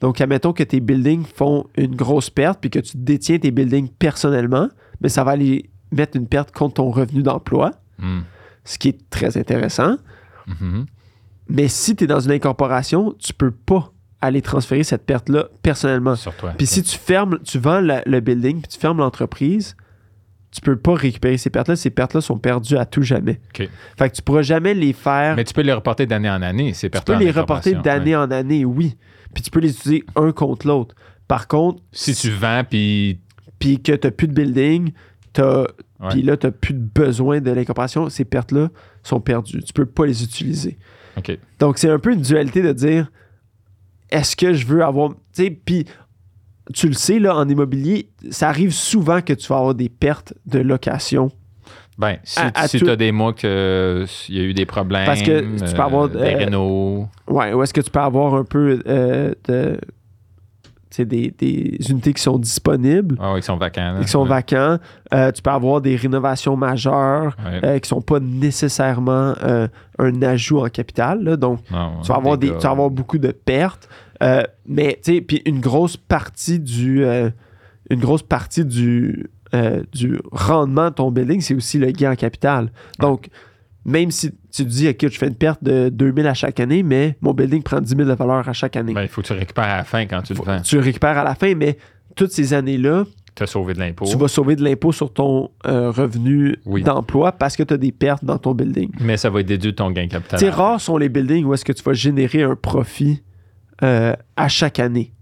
Donc, 0.00 0.20
admettons 0.20 0.52
que 0.52 0.62
tes 0.62 0.78
buildings 0.80 1.24
font 1.24 1.66
une 1.76 1.96
grosse 1.96 2.28
perte 2.30 2.60
puis 2.60 2.68
que 2.70 2.78
tu 2.78 2.98
détiens 2.98 3.38
tes 3.38 3.50
buildings 3.50 3.88
personnellement, 3.88 4.68
mais 5.00 5.08
ça 5.08 5.24
va 5.24 5.32
aller 5.32 5.70
mettre 5.90 6.16
une 6.18 6.26
perte 6.28 6.52
contre 6.52 6.74
ton 6.74 6.90
revenu 6.90 7.22
d'emploi, 7.22 7.72
Mm. 7.98 8.20
ce 8.64 8.78
qui 8.78 8.88
est 8.88 9.10
très 9.10 9.36
intéressant. 9.38 9.96
Mhm. 10.46 10.84
Mais 11.48 11.66
si 11.68 11.96
tu 11.96 12.04
es 12.04 12.06
dans 12.06 12.20
une 12.20 12.32
incorporation, 12.32 13.14
tu 13.18 13.32
peux 13.32 13.50
pas 13.50 13.90
aller 14.26 14.42
transférer 14.42 14.82
cette 14.84 15.04
perte-là 15.06 15.48
personnellement. 15.62 16.14
Sur 16.16 16.34
toi. 16.36 16.52
Puis 16.56 16.66
si 16.66 16.82
tu 16.82 16.96
fermes, 16.98 17.38
tu 17.44 17.58
vends 17.58 17.80
la- 17.80 18.02
le 18.06 18.20
building 18.20 18.60
puis 18.60 18.68
tu 18.68 18.78
fermes 18.78 18.98
l'entreprise, 18.98 19.76
tu 20.52 20.60
peux 20.60 20.76
pas 20.76 20.94
récupérer 20.94 21.36
ces 21.38 21.50
pertes-là. 21.50 21.76
Ces 21.76 21.90
pertes-là 21.90 22.20
sont 22.20 22.38
perdues 22.38 22.76
à 22.76 22.86
tout 22.86 23.02
jamais. 23.02 23.40
OK. 23.54 23.68
Fait 23.98 24.10
que 24.10 24.14
tu 24.16 24.22
pourras 24.22 24.42
jamais 24.42 24.74
les 24.74 24.92
faire. 24.92 25.36
Mais 25.36 25.44
tu 25.44 25.52
peux 25.54 25.62
les 25.62 25.72
reporter 25.72 26.06
d'année 26.06 26.30
en 26.30 26.40
année, 26.42 26.72
ces 26.72 26.86
tu 26.88 26.90
pertes 26.92 27.06
peux 27.06 27.16
les 27.16 27.30
reporter 27.30 27.74
d'année 27.74 28.16
en 28.16 28.30
année, 28.30 28.64
oui. 28.64 28.96
Puis 29.34 29.42
tu 29.42 29.50
peux 29.50 29.60
les 29.60 29.70
utiliser 29.70 30.04
un 30.14 30.32
contre 30.32 30.66
l'autre. 30.66 30.94
Par 31.28 31.48
contre, 31.48 31.82
Si 31.92 32.14
tu 32.14 32.30
vends, 32.30 32.62
puis. 32.68 33.20
puis 33.58 33.82
que 33.82 33.92
tu 33.92 34.06
n'as 34.06 34.10
plus 34.12 34.28
de 34.28 34.32
building, 34.32 34.92
puis 36.10 36.22
là, 36.22 36.36
tu 36.36 36.46
n'as 36.46 36.52
plus 36.52 36.74
de 36.74 36.78
besoin 36.94 37.40
de 37.40 37.50
l'incorporation, 37.50 38.08
ces 38.08 38.24
pertes-là 38.24 38.68
sont 39.02 39.20
perdues. 39.20 39.62
Tu 39.62 39.72
peux 39.72 39.86
pas 39.86 40.06
les 40.06 40.22
utiliser. 40.22 40.78
Donc, 41.58 41.78
c'est 41.78 41.90
un 41.90 41.98
peu 41.98 42.12
une 42.12 42.20
dualité 42.20 42.62
de 42.62 42.72
dire 42.72 43.10
est-ce 44.10 44.36
que 44.36 44.54
je 44.54 44.66
veux 44.66 44.84
avoir. 44.84 45.10
Tu 45.10 45.16
sais, 45.32 45.50
puis 45.50 45.86
tu 46.74 46.88
le 46.88 46.94
sais, 46.94 47.18
là, 47.18 47.36
en 47.36 47.48
immobilier, 47.48 48.10
ça 48.30 48.48
arrive 48.48 48.72
souvent 48.72 49.20
que 49.20 49.32
tu 49.32 49.46
vas 49.48 49.58
avoir 49.58 49.74
des 49.74 49.88
pertes 49.88 50.34
de 50.46 50.58
location. 50.58 51.30
Ben, 51.98 52.18
si, 52.24 52.78
tu 52.78 52.90
as 52.90 52.96
des 52.96 53.10
mois 53.10 53.32
qu'il 53.32 53.48
y 53.48 54.38
a 54.38 54.42
eu 54.42 54.52
des 54.52 54.66
problèmes. 54.66 55.06
Parce 55.06 55.22
que 55.22 55.40
tu 55.40 55.74
peux 55.74 55.82
avoir, 55.82 56.08
des 56.10 56.18
euh, 56.18 56.36
rénaux. 56.36 57.08
Ouais, 57.26 57.54
ou 57.54 57.62
est-ce 57.62 57.72
que 57.72 57.80
tu 57.80 57.90
peux 57.90 58.00
avoir 58.00 58.34
un 58.34 58.44
peu 58.44 58.80
euh, 58.86 59.32
de. 59.48 59.80
Des, 61.04 61.34
des 61.38 61.78
unités 61.90 62.12
qui 62.14 62.22
sont 62.22 62.38
disponibles, 62.38 63.16
Ah 63.20 63.32
oui, 63.34 63.40
qui 63.40 63.46
sont 63.46 63.56
vacants. 63.56 63.92
là. 63.92 64.00
qui 64.00 64.08
sont 64.08 64.22
Ouais. 64.22 64.28
vacants. 64.28 64.78
Euh, 65.12 65.30
tu 65.32 65.42
peux 65.42 65.50
avoir 65.50 65.80
des 65.80 65.96
rénovations 65.96 66.56
majeures 66.56 67.36
Ouais. 67.44 67.60
euh, 67.64 67.78
qui 67.78 67.88
sont 67.88 68.00
pas 68.00 68.18
nécessairement 68.20 69.34
euh, 69.42 69.68
un 69.98 70.22
ajout 70.22 70.60
en 70.64 70.68
capital. 70.68 71.22
là. 71.22 71.36
donc, 71.36 71.60
tu 71.64 71.72
vas 71.72 72.14
avoir, 72.16 72.38
des, 72.38 72.48
tu 72.48 72.54
vas 72.62 72.70
avoir 72.70 72.90
beaucoup 72.90 73.18
de 73.18 73.30
pertes. 73.32 73.88
Mais, 74.66 74.98
tu 75.04 75.14
sais, 75.14 75.20
puis 75.20 75.42
une 75.44 75.60
grosse 75.60 75.96
partie 75.96 76.58
du. 76.58 77.04
une 77.90 78.00
grosse 78.00 78.22
partie 78.22 78.64
du, 78.64 79.28
du 79.92 80.18
rendement 80.32 80.88
de 80.90 80.94
ton 80.94 81.10
building, 81.10 81.40
c'est 81.40 81.54
aussi 81.54 81.78
le 81.78 81.90
gain 81.92 82.12
en 82.12 82.16
capital. 82.16 82.70
Donc, 82.98 83.28
même 83.86 84.10
si 84.10 84.30
tu 84.52 84.64
te 84.64 84.68
dis, 84.68 84.88
OK, 84.88 84.98
je 85.02 85.16
fais 85.16 85.28
une 85.28 85.34
perte 85.36 85.62
de 85.62 85.88
2000 85.88 86.26
à 86.26 86.34
chaque 86.34 86.58
année, 86.60 86.82
mais 86.82 87.16
mon 87.22 87.32
building 87.32 87.62
prend 87.62 87.80
10 87.80 87.88
000 87.96 88.02
de 88.08 88.12
valeur 88.14 88.46
à 88.48 88.52
chaque 88.52 88.76
année. 88.76 88.92
Ben, 88.92 89.02
il 89.02 89.08
faut 89.08 89.22
que 89.22 89.28
tu 89.28 89.32
récupères 89.32 89.64
à 89.64 89.76
la 89.78 89.84
fin 89.84 90.06
quand 90.06 90.20
tu 90.22 90.34
le 90.34 90.40
vends. 90.42 90.60
Tu 90.60 90.74
le 90.76 90.82
récupères 90.82 91.16
à 91.16 91.24
la 91.24 91.34
fin, 91.34 91.54
mais 91.54 91.78
toutes 92.16 92.32
ces 92.32 92.52
années-là, 92.52 93.04
Tu 93.36 93.42
as 93.42 93.46
sauvé 93.46 93.74
de 93.74 93.78
l'impôt. 93.78 94.04
tu 94.06 94.16
vas 94.16 94.28
sauver 94.28 94.56
de 94.56 94.64
l'impôt 94.64 94.90
sur 94.92 95.12
ton 95.12 95.50
euh, 95.66 95.90
revenu 95.90 96.56
Oui. 96.64 96.82
d'emploi 96.82 97.32
parce 97.32 97.56
que 97.56 97.62
tu 97.62 97.74
as 97.74 97.76
des 97.76 97.92
pertes 97.92 98.24
dans 98.24 98.38
ton 98.38 98.54
building. 98.54 98.90
Mais 99.00 99.16
ça 99.16 99.30
va 99.30 99.40
être 99.40 99.46
déduit 99.46 99.70
de 99.72 99.76
ton 99.76 99.90
gain 99.90 100.08
capital. 100.08 100.40
C'est 100.40 100.50
rares 100.50 100.80
sont 100.80 100.96
les 100.96 101.08
buildings 101.08 101.44
où 101.44 101.54
est-ce 101.54 101.64
que 101.64 101.72
tu 101.72 101.82
vas 101.82 101.92
générer 101.92 102.42
un 102.42 102.56
profit 102.56 103.22
euh, 103.82 104.14
à 104.36 104.48
chaque 104.48 104.80
année. 104.80 105.12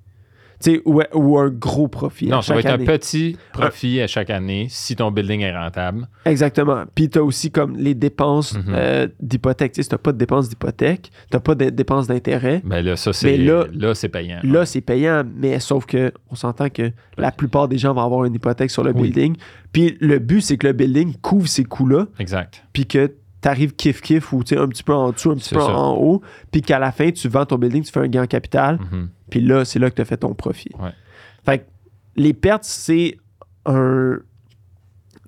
Ou, 0.86 1.02
ou 1.12 1.38
un 1.38 1.50
gros 1.50 1.88
profit 1.88 2.28
à 2.28 2.36
Non, 2.36 2.42
ça 2.42 2.54
va 2.54 2.60
être 2.60 2.66
année. 2.66 2.84
un 2.84 2.86
petit 2.86 3.36
profit 3.52 4.00
à 4.00 4.06
chaque 4.06 4.30
année 4.30 4.66
si 4.70 4.96
ton 4.96 5.10
building 5.10 5.40
est 5.42 5.54
rentable. 5.56 6.08
Exactement. 6.24 6.84
Puis 6.94 7.10
tu 7.10 7.18
as 7.18 7.22
aussi 7.22 7.50
comme 7.50 7.76
les 7.76 7.94
dépenses 7.94 8.54
Mhm. 8.54 8.64
euh, 8.68 9.08
d'hypothèque. 9.20 9.74
Si 9.74 9.86
tu 9.86 9.94
n'as 9.94 9.98
pas 9.98 10.12
de 10.12 10.18
dépenses 10.18 10.48
d'hypothèque, 10.48 11.10
tu 11.30 11.36
n'as 11.36 11.40
pas 11.40 11.54
de 11.54 11.68
dépenses 11.70 12.06
d'intérêt. 12.06 12.62
Ben 12.64 12.82
là, 12.84 12.96
ça, 12.96 13.12
c'est 13.12 13.26
Mais 13.32 13.36
là- 13.38 13.64
là, 13.74 13.94
c'est 13.94 14.08
payant. 14.08 14.38
Là, 14.42 14.64
c'est 14.64 14.80
payant, 14.80 15.22
mais 15.36 15.60
sauf 15.60 15.84
que 15.86 16.12
on 16.30 16.34
s'entend 16.34 16.70
que 16.70 16.90
la 17.18 17.30
plupart 17.30 17.68
des 17.68 17.76
gens 17.78 17.92
vont 17.92 18.02
avoir 18.02 18.24
une 18.24 18.34
hypothèque 18.34 18.70
sur 18.70 18.84
le 18.84 18.92
Oui. 18.92 19.02
building. 19.10 19.36
Puis 19.72 19.96
le 20.00 20.18
but, 20.18 20.40
c'est 20.40 20.56
que 20.56 20.66
le 20.66 20.72
building 20.72 21.14
couvre 21.20 21.48
ces 21.48 21.64
coûts-là, 21.64 22.06
Exact. 22.18 22.64
puis 22.72 22.86
que 22.86 23.12
tu 23.42 23.48
arrives 23.48 23.74
kiff-kiff 23.74 24.32
ou 24.32 24.38
un 24.58 24.68
petit 24.68 24.82
peu 24.82 24.94
en 24.94 25.10
dessous, 25.12 25.30
un 25.30 25.34
petit 25.36 25.52
peu 25.54 25.60
ça. 25.60 25.66
en 25.76 25.94
haut, 25.96 26.22
puis 26.50 26.62
qu'à 26.62 26.78
la 26.78 26.92
fin, 26.92 27.10
tu 27.10 27.28
vends 27.28 27.44
ton 27.44 27.58
building, 27.58 27.82
tu 27.82 27.92
fais 27.92 28.00
un 28.00 28.08
gain 28.08 28.22
en 28.22 28.26
capital, 28.26 28.78
Mhm. 28.90 29.08
Puis 29.30 29.40
là, 29.40 29.64
c'est 29.64 29.78
là 29.78 29.90
que 29.90 29.96
tu 29.96 30.02
as 30.02 30.04
fait 30.04 30.16
ton 30.18 30.34
profit. 30.34 30.70
Ouais. 30.78 30.92
Fait 31.44 31.58
que 31.60 31.64
les 32.16 32.32
pertes, 32.34 32.64
c'est 32.64 33.16
un. 33.66 34.18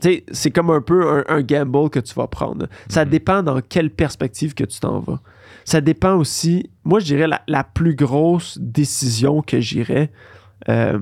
Tu 0.00 0.08
sais, 0.10 0.24
c'est 0.30 0.50
comme 0.50 0.70
un 0.70 0.82
peu 0.82 1.08
un, 1.10 1.24
un 1.28 1.40
gamble 1.42 1.88
que 1.90 2.00
tu 2.00 2.12
vas 2.14 2.26
prendre. 2.26 2.66
Ça 2.88 3.04
Mhm. 3.04 3.10
dépend 3.10 3.42
dans 3.42 3.60
quelle 3.62 3.90
perspective 3.90 4.52
que 4.54 4.64
tu 4.64 4.78
t'en 4.80 5.00
vas. 5.00 5.20
Ça 5.64 5.80
dépend 5.80 6.14
aussi. 6.16 6.70
Moi, 6.84 7.00
je 7.00 7.06
dirais 7.06 7.26
la, 7.26 7.40
la 7.48 7.64
plus 7.64 7.94
grosse 7.94 8.58
décision 8.60 9.40
que 9.42 9.58
j'irais, 9.60 10.12
euh, 10.68 10.98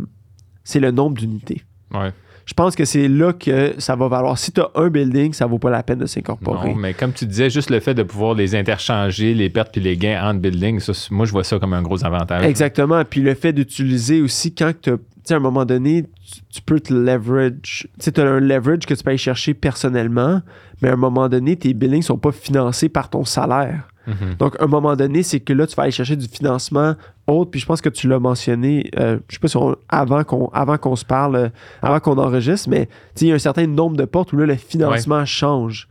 c'est 0.63 0.81
le 0.81 0.91
nombre 0.93 1.17
d'unités. 1.19 1.63
Ouais. 1.93 2.13
Je 2.47 2.53
pense 2.53 2.77
que 2.77 2.85
c'est 2.85 3.09
là 3.09 3.33
que 3.33 3.75
ça 3.79 3.97
va 3.97 4.09
valoir. 4.09 4.39
Si 4.39 4.53
tu 4.53 4.61
as 4.61 4.71
un 4.75 4.89
building, 4.89 5.33
ça 5.33 5.47
vaut 5.47 5.59
pas 5.59 5.71
la 5.71 5.83
peine 5.83 5.99
de 5.99 6.07
s'incorporer. 6.07 6.71
Non, 6.71 6.77
mais 6.77 6.93
comme 6.93 7.13
tu 7.13 7.27
disais, 7.27 7.49
juste 7.49 7.71
le 7.71 7.81
fait 7.81 7.95
de 7.95 8.03
pouvoir 8.03 8.35
les 8.35 8.55
interchanger, 8.55 9.35
les 9.35 9.49
pertes 9.49 9.73
puis 9.73 9.81
les 9.81 9.97
gains 9.97 10.23
entre 10.23 10.41
buildings, 10.41 10.81
ça, 10.81 10.93
moi, 11.11 11.25
je 11.27 11.33
vois 11.33 11.45
ça 11.45 11.59
comme 11.59 11.73
un 11.73 11.83
gros 11.83 12.05
avantage. 12.05 12.45
Exactement. 12.45 13.03
Puis 13.05 13.23
le 13.23 13.35
fait 13.35 13.53
d'utiliser 13.53 14.21
aussi 14.21 14.55
quand 14.55 14.73
tu 14.81 14.91
tu 15.25 15.29
sais, 15.29 15.35
à 15.35 15.37
un 15.39 15.41
moment 15.41 15.65
donné, 15.65 16.03
tu, 16.03 16.41
tu 16.51 16.61
peux 16.61 16.81
te 16.81 16.93
leverage. 16.93 17.89
Tu 17.99 18.05
sais, 18.05 18.13
tu 18.13 18.21
as 18.21 18.25
un 18.25 18.41
leverage 18.41 18.81
que 18.81 18.93
tu 18.93 19.03
peux 19.03 19.09
aller 19.09 19.17
chercher 19.17 19.55
personnellement, 19.55 20.43
mais 20.83 20.91
à 20.91 20.93
un 20.93 20.97
moment 20.97 21.31
donné, 21.31 21.57
tes 21.57 21.73
billings 21.73 22.03
sont 22.03 22.19
pas 22.19 22.31
financés 22.31 22.91
par 22.91 23.09
ton 23.09 23.25
salaire. 23.25 23.89
Mhm. 24.07 24.35
Donc, 24.39 24.57
à 24.61 24.65
un 24.65 24.67
moment 24.67 24.95
donné, 24.97 25.23
c'est 25.23 25.41
que 25.41 25.53
là, 25.53 25.67
tu 25.67 25.75
vas 25.77 25.85
aller 25.85 25.93
chercher 25.93 26.17
du 26.17 26.27
financement 26.29 26.95
autre. 27.27 27.51
Puis 27.51 27.61
je 27.61 27.67
pense 27.67 27.81
que 27.81 27.89
tu 27.89 28.07
l'as 28.09 28.19
mentionné, 28.19 28.91
euh, 28.99 29.19
je 29.29 29.35
sais 29.37 29.41
pas 29.41 29.49
si 29.49 29.57
on- 29.57 29.77
avant 29.89 30.25
qu'on 30.25 30.49
avant 30.49 30.77
qu'on 30.77 30.97
se 30.97 31.05
parle, 31.05 31.37
euh, 31.37 31.49
avant 31.83 32.01
qu'on 32.01 32.19
enregistre, 32.19 32.69
mais 32.69 32.89
il 33.21 33.29
y 33.29 33.33
a 33.33 33.35
un 33.35 33.39
certain 33.39 33.67
nombre 33.67 33.97
de 33.97 34.05
portes 34.05 34.33
où 34.33 34.37
là, 34.37 34.47
le 34.47 34.57
financement 34.57 35.25
change. 35.25 35.89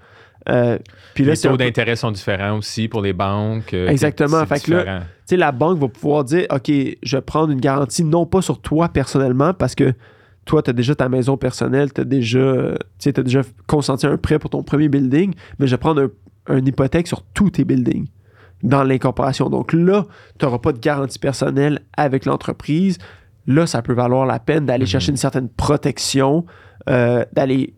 Euh, 0.49 0.77
puis 1.13 1.23
là, 1.23 1.31
les 1.31 1.37
taux 1.39 1.51
peu- 1.51 1.57
d'intérêt 1.57 1.95
sont 1.95 2.11
différents 2.11 2.57
aussi 2.57 2.87
pour 2.89 3.01
les 3.01 3.13
banques. 3.13 3.73
euh, 3.73 3.87
Exactement. 3.87 4.45
Fait 4.45 4.59
que 4.61 4.71
là, 4.71 4.79
différent. 4.79 4.99
tu 4.99 5.05
sais, 5.25 5.37
la 5.37 5.51
banque 5.53 5.79
va 5.79 5.87
pouvoir 5.87 6.23
dire 6.25 6.45
OK, 6.53 6.69
je 7.01 7.17
vais 7.17 7.21
prendre 7.21 7.51
une 7.51 7.61
garantie 7.61 8.03
non 8.03 8.25
pas 8.25 8.41
sur 8.41 8.59
toi 8.59 8.89
personnellement 8.89 9.53
parce 9.53 9.73
que 9.73 9.93
toi, 10.45 10.61
tu 10.61 10.69
as 10.69 10.73
déjà 10.73 10.93
ta 10.93 11.07
maison 11.07 11.37
personnelle, 11.37 11.93
tu 11.93 12.01
as 12.01 12.03
déjà, 12.03 12.39
tu 12.73 12.77
sais, 12.99 13.13
t'as 13.13 13.23
déjà 13.23 13.41
consenti 13.67 14.05
un 14.05 14.17
prêt 14.17 14.37
pour 14.37 14.49
ton 14.49 14.61
premier 14.63 14.89
building, 14.89 15.33
mais 15.57 15.67
je 15.67 15.71
vais 15.71 15.77
prendre 15.77 16.01
un- 16.03 16.09
une 16.49 16.67
hypothèque 16.67 17.07
sur 17.07 17.21
tous 17.33 17.51
tes 17.51 17.63
buildings 17.65 18.07
dans 18.63 18.83
l'incorporation. 18.83 19.49
Donc 19.49 19.73
là, 19.73 20.05
tu 20.39 20.45
n'auras 20.45 20.59
pas 20.59 20.71
de 20.71 20.79
garantie 20.79 21.19
personnelle 21.19 21.81
avec 21.97 22.25
l'entreprise. 22.25 22.97
Là, 23.47 23.67
ça 23.67 23.81
peut 23.81 23.93
valoir 23.93 24.25
la 24.25 24.39
peine 24.39 24.65
d'aller 24.65 24.83
Mhm. 24.85 24.87
chercher 24.89 25.11
une 25.11 25.17
certaine 25.17 25.49
protection, 25.49 26.45
euh, 26.89 27.25
d'aller, 27.33 27.73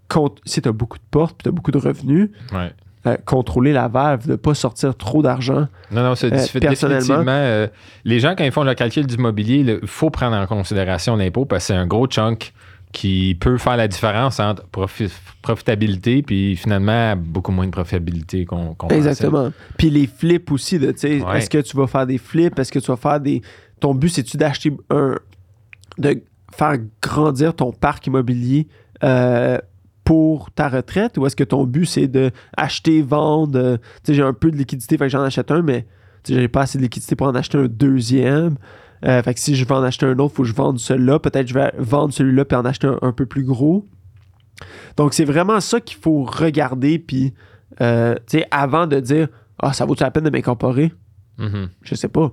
si 0.45 0.62
tu 0.62 0.69
as 0.69 0.71
beaucoup 0.71 0.97
de 0.97 1.04
portes, 1.10 1.41
tu 1.43 1.49
as 1.49 1.51
beaucoup 1.51 1.71
de 1.71 1.80
revenus, 1.80 2.30
Ouais. 2.54 2.71
euh, 3.08 3.17
contrôler 3.25 3.73
la 3.73 3.88
valve, 3.88 4.25
de 4.28 4.32
ne 4.34 4.36
pas 4.36 4.54
sortir 4.54 4.95
trop 4.95 5.23
d'argent. 5.23 5.67
Non, 5.91 6.04
non, 6.04 6.15
c'est 6.15 6.28
Euh, 6.28 6.60
personnellement- 6.60 6.99
définitivement. 6.99 7.23
euh, 7.32 7.67
les 8.04 8.19
gens, 8.19 8.36
quand 8.38 8.43
ils 8.43 8.51
font 8.51 8.63
le 8.63 8.73
calcul 8.75 9.08
d'immobilier, 9.08 9.80
il 9.82 9.88
faut 9.88 10.12
prendre 10.12 10.36
en 10.36 10.45
considération 10.45 11.15
l'impôt 11.15 11.45
parce 11.45 11.63
que 11.63 11.67
c'est 11.73 11.80
un 11.80 11.88
gros 11.88 12.06
chunk 12.08 12.54
qui 12.95 13.36
peut 13.38 13.58
faire 13.58 13.75
la 13.75 13.89
différence 13.89 14.39
entre 14.39 14.63
profi- 14.71 15.12
profitabilité 15.41 16.21
puis 16.23 16.55
finalement 16.55 17.15
beaucoup 17.17 17.51
moins 17.51 17.65
de 17.65 17.71
profitabilité 17.71 18.45
qu'on 18.45 18.73
pensait. 18.73 18.95
Exactement. 18.95 19.51
Puis 19.77 19.89
les 19.89 20.08
flips 20.08 20.49
aussi, 20.49 20.79
de, 20.79 20.88
Ouais. 20.88 21.38
est-ce 21.39 21.49
que 21.49 21.58
tu 21.58 21.75
vas 21.75 21.88
faire 21.88 22.08
des 22.08 22.17
flips? 22.17 22.58
Est-ce 22.58 22.71
que 22.71 22.79
tu 22.79 22.88
vas 22.88 22.95
faire 22.95 23.19
des. 23.19 23.41
Ton 23.81 23.93
but, 23.93 24.08
c'est-tu 24.10 24.38
d'acheter 24.38 24.71
un. 24.89 25.17
de 25.97 26.23
faire 26.55 26.77
grandir 27.01 27.53
ton 27.53 27.73
parc 27.73 28.08
immobilier 28.08 28.67
euh, 29.03 29.58
pour 30.05 30.49
ta 30.51 30.69
retraite? 30.69 31.17
Ou 31.17 31.25
est-ce 31.25 31.36
que 31.36 31.43
ton 31.43 31.65
but 31.65 31.86
c'est 31.86 32.08
de 32.08 32.31
acheter, 32.55 33.01
vendre, 33.01 33.60
euh, 33.60 33.77
tu 33.77 33.84
sais, 34.05 34.13
j'ai 34.13 34.23
un 34.23 34.31
peu 34.34 34.51
de 34.51 34.55
liquidité, 34.58 34.97
fait 34.97 35.05
que 35.05 35.10
j'en 35.12 35.21
achète 35.21 35.51
un, 35.51 35.62
mais 35.62 35.86
j'ai 36.25 36.47
pas 36.47 36.62
assez 36.62 36.77
de 36.77 36.84
liquidité 36.84 37.17
pour 37.17 37.27
en 37.27 37.36
acheter 37.36 37.58
un 37.58 37.67
deuxième. 37.67 38.55
Euh, 39.05 39.21
fait 39.21 39.33
que 39.33 39.39
si 39.39 39.55
je 39.55 39.65
veux 39.65 39.71
en 39.71 39.83
acheter 39.83 40.05
un 40.05 40.17
autre, 40.19 40.33
il 40.33 40.35
faut 40.37 40.43
que 40.43 40.49
je 40.49 40.53
vende 40.55 40.79
celui-là. 40.79 41.19
Peut-être 41.19 41.45
que 41.45 41.49
je 41.49 41.53
vais 41.53 41.71
vendre 41.77 42.13
celui-là 42.13 42.45
puis 42.45 42.57
en 42.57 42.65
acheter 42.65 42.87
un, 42.87 42.97
un 43.01 43.11
peu 43.11 43.25
plus 43.25 43.43
gros. 43.43 43.85
Donc, 44.97 45.13
c'est 45.13 45.25
vraiment 45.25 45.59
ça 45.59 45.79
qu'il 45.79 45.97
faut 45.97 46.23
regarder. 46.23 46.97
Puis, 46.99 47.33
euh, 47.81 48.15
tu 48.27 48.39
sais, 48.39 48.47
avant 48.51 48.87
de 48.87 48.99
dire 48.99 49.27
Ah, 49.61 49.73
ça 49.73 49.85
vaut-tu 49.85 50.03
la 50.03 50.11
peine 50.11 50.23
de 50.23 50.29
m'incorporer? 50.29 50.91
Mhm. 51.37 51.69
Je 51.83 51.95
sais 51.95 52.07
pas. 52.07 52.31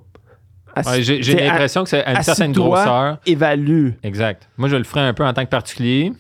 Ouais, 0.77 1.03
J'ai 1.03 1.35
l'impression 1.35 1.83
que 1.83 1.91
c'est 1.91 2.03
à 2.05 2.17
une 2.17 2.23
certaine 2.23 2.53
grosseur. 2.53 3.19
Évalue. 3.27 3.91
Exact. 4.03 4.49
Moi, 4.57 4.69
je 4.69 4.77
le 4.77 4.85
ferais 4.85 5.01
un 5.03 5.13
peu 5.13 5.25
en 5.25 5.33
tant 5.35 5.45
que 5.45 5.51
particulier 5.51 6.13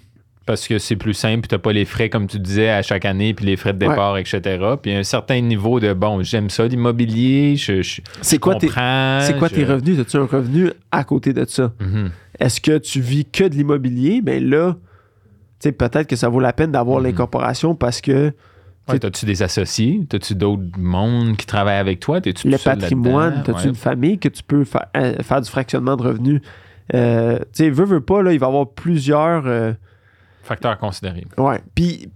parce 0.46 0.66
que 0.66 0.78
c'est 0.78 0.96
plus 0.96 1.14
simple, 1.14 1.46
tu 1.48 1.55
n'as 1.55 1.59
pas 1.59 1.72
les 1.72 1.85
frais, 1.85 2.09
comme 2.09 2.26
tu 2.26 2.38
disais, 2.38 2.68
à 2.70 2.83
chaque 2.83 3.05
année, 3.05 3.33
puis 3.35 3.44
les 3.46 3.57
frais 3.57 3.72
de 3.72 3.78
départ, 3.78 4.18
etc. 4.18 4.40
Puis 4.83 4.92
un 4.92 5.02
certain 5.05 5.40
niveau 5.40 5.78
de, 5.81 5.92
bon, 5.92 6.22
j'aime 6.22 6.50
ça, 6.50 6.66
l'immobilier, 6.66 7.57
je, 7.57 7.83
je 7.83 8.00
C'est 8.20 8.38
quoi, 8.38 8.55
tes, 8.57 8.66
comprends. 8.68 9.20
c'est 9.22 9.37
quoi 9.38 9.48
je- 9.48 9.55
tes 9.55 9.64
revenus? 9.64 9.98
As-tu 10.00 10.16
un 10.16 10.26
revenu 10.26 10.70
à 10.90 11.05
côté 11.05 11.33
de 11.33 11.44
ça? 11.46 11.72
Mhm. 11.81 12.11
Est-ce 12.40 12.61
que 12.61 12.78
tu 12.78 13.00
vis 13.00 13.24
que 13.24 13.44
de 13.44 13.55
l'immobilier? 13.55 14.20
Ben 14.22 14.42
là, 14.48 14.74
tu 15.61 15.68
sais, 15.68 15.72
peut-être 15.72 16.07
que 16.09 16.16
ça 16.16 16.28
vaut 16.28 16.40
la 16.40 16.52
peine 16.52 16.72
d'avoir 16.72 16.98
Mhm. 16.98 17.05
l'incorporation 17.07 17.74
parce 17.74 18.00
que 18.00 18.33
Ouais, 18.88 18.98
T'as-tu 18.98 19.26
des 19.26 19.44
associés? 19.44 20.00
T'as-tu 20.09 20.35
d'autres 20.35 20.64
mondes 20.76 21.37
qui 21.37 21.46
travaillent 21.46 21.78
avec 21.78 22.00
toi? 22.00 22.20
T'es-tu 22.20 22.48
le 22.50 22.59
patrimoine, 22.59 23.35
là-dedans? 23.37 23.52
as-tu 23.57 23.62
Ouais. 23.66 23.68
une 23.70 23.76
famille 23.76 24.18
que 24.18 24.28
tu 24.28 24.42
peux 24.42 24.64
fa- 24.64 24.88
euh, 24.96 25.14
faire 25.22 25.40
du 25.40 25.48
fractionnement 25.48 25.96
de 25.96 26.02
revenus? 26.02 26.40
Euh, 26.94 27.38
Tu 27.38 27.44
sais, 27.64 27.70
veux, 27.70 27.85
veux 27.85 28.00
pas, 28.00 28.22
là, 28.22 28.33
il 28.33 28.40
va 28.40 28.46
y 28.46 28.48
avoir 28.48 28.68
plusieurs. 28.68 29.44
euh, 29.46 29.72
Facteur 30.42 30.70
à 30.72 30.76
considérer. 30.76 31.24
Ouais. 31.38 31.61
Puis 31.74 32.09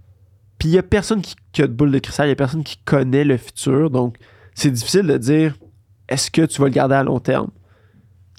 puis 0.59 0.69
il 0.69 0.71
y 0.73 0.77
a 0.79 0.83
personne 0.83 1.21
qui, 1.21 1.35
qui 1.51 1.61
a 1.61 1.67
de 1.67 1.71
boule 1.73 1.91
de 1.91 1.99
cristal, 1.99 2.25
il 2.27 2.29
y 2.29 2.31
a 2.31 2.35
personne 2.35 2.63
qui 2.63 2.77
connaît 2.77 3.23
le 3.23 3.37
futur. 3.37 3.91
Donc, 3.91 4.17
c'est 4.55 4.71
difficile 4.71 5.05
de 5.05 5.17
dire 5.17 5.55
est-ce 6.09 6.31
que 6.31 6.41
tu 6.43 6.59
vas 6.61 6.67
le 6.67 6.73
garder 6.73 6.95
à 6.95 7.03
long 7.03 7.19
terme? 7.19 7.49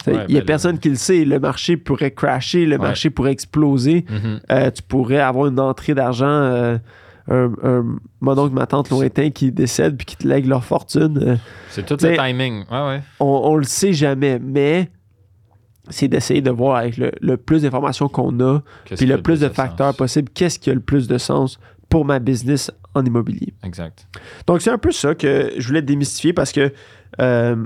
Ouais, 0.06 0.24
il 0.28 0.34
y 0.34 0.38
a 0.38 0.40
ben, 0.40 0.46
personne 0.46 0.78
qui 0.78 0.88
le 0.88 0.96
sait. 0.96 1.24
Le 1.24 1.38
marché 1.38 1.76
pourrait 1.76 2.10
crasher, 2.12 2.66
le 2.66 2.76
Ouais. 2.76 2.82
marché 2.82 3.10
pourrait 3.10 3.32
exploser. 3.32 4.04
Mhm. 4.08 4.40
Euh, 4.50 4.70
tu 4.70 4.82
pourrais 4.82 5.18
avoir 5.20 5.46
une 5.46 5.60
entrée 5.60 5.94
d'argent, 5.94 6.26
euh, 6.26 6.78
un, 7.28 7.52
un 7.62 7.84
mon 8.20 8.38
oncle, 8.38 8.54
ma 8.54 8.66
tante 8.66 8.90
lointain 8.90 9.30
qui 9.30 9.52
décède 9.52 9.96
puis 9.96 10.06
qui 10.06 10.16
te 10.16 10.26
lègue 10.26 10.46
leur 10.46 10.64
fortune. 10.64 11.18
Euh, 11.22 11.36
C'est 11.70 11.84
tout 11.86 11.96
le 12.04 12.16
timing. 12.16 12.64
Ouais, 12.70 12.86
ouais. 12.88 13.02
on, 13.20 13.26
on 13.44 13.56
le 13.56 13.64
sait 13.64 13.92
jamais, 13.92 14.38
mais 14.40 14.88
c'est 15.90 16.08
d'essayer 16.08 16.40
de 16.40 16.50
voir 16.50 16.76
avec 16.76 16.96
le, 16.96 17.12
le 17.20 17.36
plus 17.36 17.62
d'informations 17.62 18.08
qu'on 18.08 18.38
a, 18.40 18.60
puis 18.96 19.06
le 19.06 19.20
plus 19.22 19.40
de 19.40 19.48
facteurs 19.48 19.94
possibles, 19.94 20.28
qu'est-ce 20.34 20.58
qui 20.58 20.70
a 20.70 20.74
le 20.74 20.80
plus 20.80 21.08
de 21.08 21.18
sens 21.18 21.58
pour 21.88 22.04
ma 22.04 22.18
business 22.18 22.70
en 22.94 23.04
immobilier. 23.04 23.54
Exact. 23.64 24.06
Donc, 24.46 24.60
c'est 24.60 24.70
un 24.70 24.78
peu 24.78 24.92
ça 24.92 25.14
que 25.14 25.52
je 25.56 25.66
voulais 25.66 25.82
démystifier 25.82 26.32
parce 26.32 26.52
que 26.52 26.72
euh, 27.20 27.56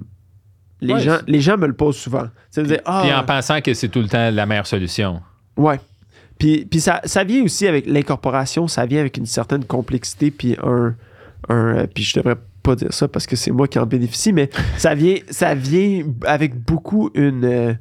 les, 0.80 0.94
Ouais, 0.94 1.00
gens, 1.00 1.18
les 1.26 1.40
gens 1.40 1.56
me 1.56 1.66
le 1.66 1.72
posent 1.74 1.96
souvent. 1.96 2.28
De 2.56 2.62
dire, 2.62 2.80
ah, 2.84 3.02
Puis 3.04 3.12
en 3.12 3.24
pensant 3.24 3.60
que 3.60 3.74
c'est 3.74 3.88
tout 3.88 4.00
le 4.00 4.08
temps 4.08 4.30
la 4.30 4.46
meilleure 4.46 4.66
solution. 4.66 5.20
ouais. 5.56 5.80
Puis, 6.38 6.66
puis 6.68 6.80
ça, 6.80 7.00
ça 7.04 7.22
vient 7.22 7.44
aussi 7.44 7.68
avec 7.68 7.86
l'incorporation, 7.86 8.66
ça 8.66 8.84
vient 8.84 8.98
avec 8.98 9.16
une 9.16 9.26
certaine 9.26 9.64
complexité, 9.64 10.32
puis 10.32 10.56
un. 10.60 10.92
un 11.48 11.76
euh, 11.76 11.86
puis 11.86 12.02
je 12.02 12.18
devrais 12.18 12.34
pas 12.64 12.74
dire 12.74 12.92
ça 12.92 13.06
parce 13.06 13.26
que 13.26 13.36
c'est 13.36 13.52
moi 13.52 13.68
qui 13.68 13.78
en 13.78 13.86
bénéficie, 13.86 14.32
mais 14.32 14.50
ça 14.76 14.94
vient, 14.96 15.16
ça 15.30 15.54
vient 15.54 16.02
avec 16.26 16.58
beaucoup 16.58 17.10
une. 17.14 17.78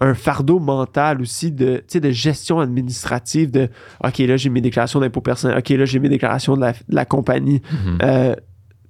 Un 0.00 0.14
fardeau 0.14 0.58
mental 0.58 1.20
aussi 1.20 1.52
de, 1.52 1.82
de 1.94 2.10
gestion 2.10 2.58
administrative 2.60 3.50
de 3.50 3.68
OK, 4.04 4.18
là, 4.18 4.36
j'ai 4.36 4.50
mes 4.50 4.60
déclarations 4.60 5.00
d'impôt 5.00 5.20
personnel. 5.20 5.56
OK, 5.58 5.68
là, 5.70 5.84
j'ai 5.84 5.98
mes 6.00 6.08
déclarations 6.08 6.56
de 6.56 6.60
la, 6.62 6.72
de 6.72 6.78
la 6.88 7.04
compagnie. 7.04 7.62
Mhm. 7.70 7.98
Euh, 8.02 8.34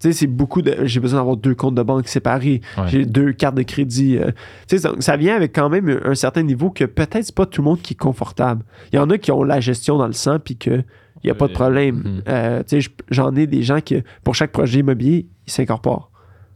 tu 0.01 0.09
sais, 0.09 0.13
c'est 0.13 0.27
beaucoup 0.27 0.61
de. 0.61 0.77
J'ai 0.85 1.01
besoin 1.01 1.21
d'avoir 1.21 1.37
deux 1.37 1.55
comptes 1.55 1.75
de 1.77 1.83
banque 1.83 2.09
séparés. 2.09 2.61
Ouais. 2.77 2.85
J'ai 2.89 3.05
deux 3.07 3.33
cartes 3.33 3.55
de 3.55 3.63
crédit. 3.63 4.17
euh. 4.19 4.31
tu 4.69 4.79
sais, 4.79 4.89
ça 4.99 5.17
vient 5.17 5.37
avec 5.37 5.55
quand 5.55 5.69
même 5.69 6.01
un 6.05 6.15
certain 6.15 6.43
niveau 6.43 6.71
que 6.71 6.85
peut-être 6.85 7.25
c'est 7.25 7.35
pas 7.35 7.47
tout 7.47 7.63
le 7.63 7.67
monde 7.69 7.81
qui 7.81 7.95
est 7.95 7.97
confortable. 7.99 8.65
Il 8.93 8.97
y 8.97 8.99
en 8.99 9.09
a 9.11 9.19
qui 9.19 9.31
ont 9.31 9.45
la 9.45 9.61
gestion 9.61 9.97
dans 9.99 10.07
le 10.07 10.13
sang 10.13 10.39
puis 10.39 10.57
que 10.57 10.83
il 11.23 11.29
n'y 11.29 11.31
a 11.31 11.35
pas 11.35 11.49
de 11.49 11.53
problème. 11.55 11.97
mhm. 12.05 12.23
Euh, 12.29 12.59
tu 12.65 12.65
sais, 12.69 12.81
je- 12.83 12.91
j'en 13.11 13.35
ai 13.37 13.47
des 13.47 13.63
gens 13.63 13.81
qui, 13.81 13.97
pour 14.25 14.35
chaque 14.35 14.53
projet 14.53 14.81
immobilier, 14.81 15.27
ils 15.47 15.53
s'incorporent. 15.53 16.11